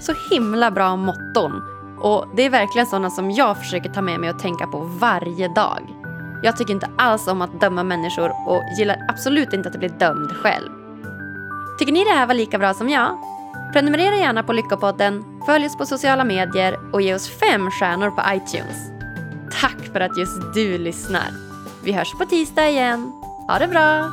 [0.00, 1.62] Så himla bra motton.
[2.00, 5.48] Och det är verkligen sådana som jag försöker ta med mig och tänka på varje
[5.48, 5.80] dag.
[6.42, 10.30] Jag tycker inte alls om att döma människor och gillar absolut inte att bli dömd
[10.30, 10.70] själv.
[11.78, 13.18] Tycker ni det här var lika bra som jag?
[13.72, 18.22] Prenumerera gärna på Lyckopodden, följ oss på sociala medier och ge oss fem stjärnor på
[18.28, 18.76] iTunes.
[19.60, 21.43] Tack för att just du lyssnar.
[21.84, 23.12] Vi hörs på tisdag igen.
[23.48, 24.10] Ha det bra!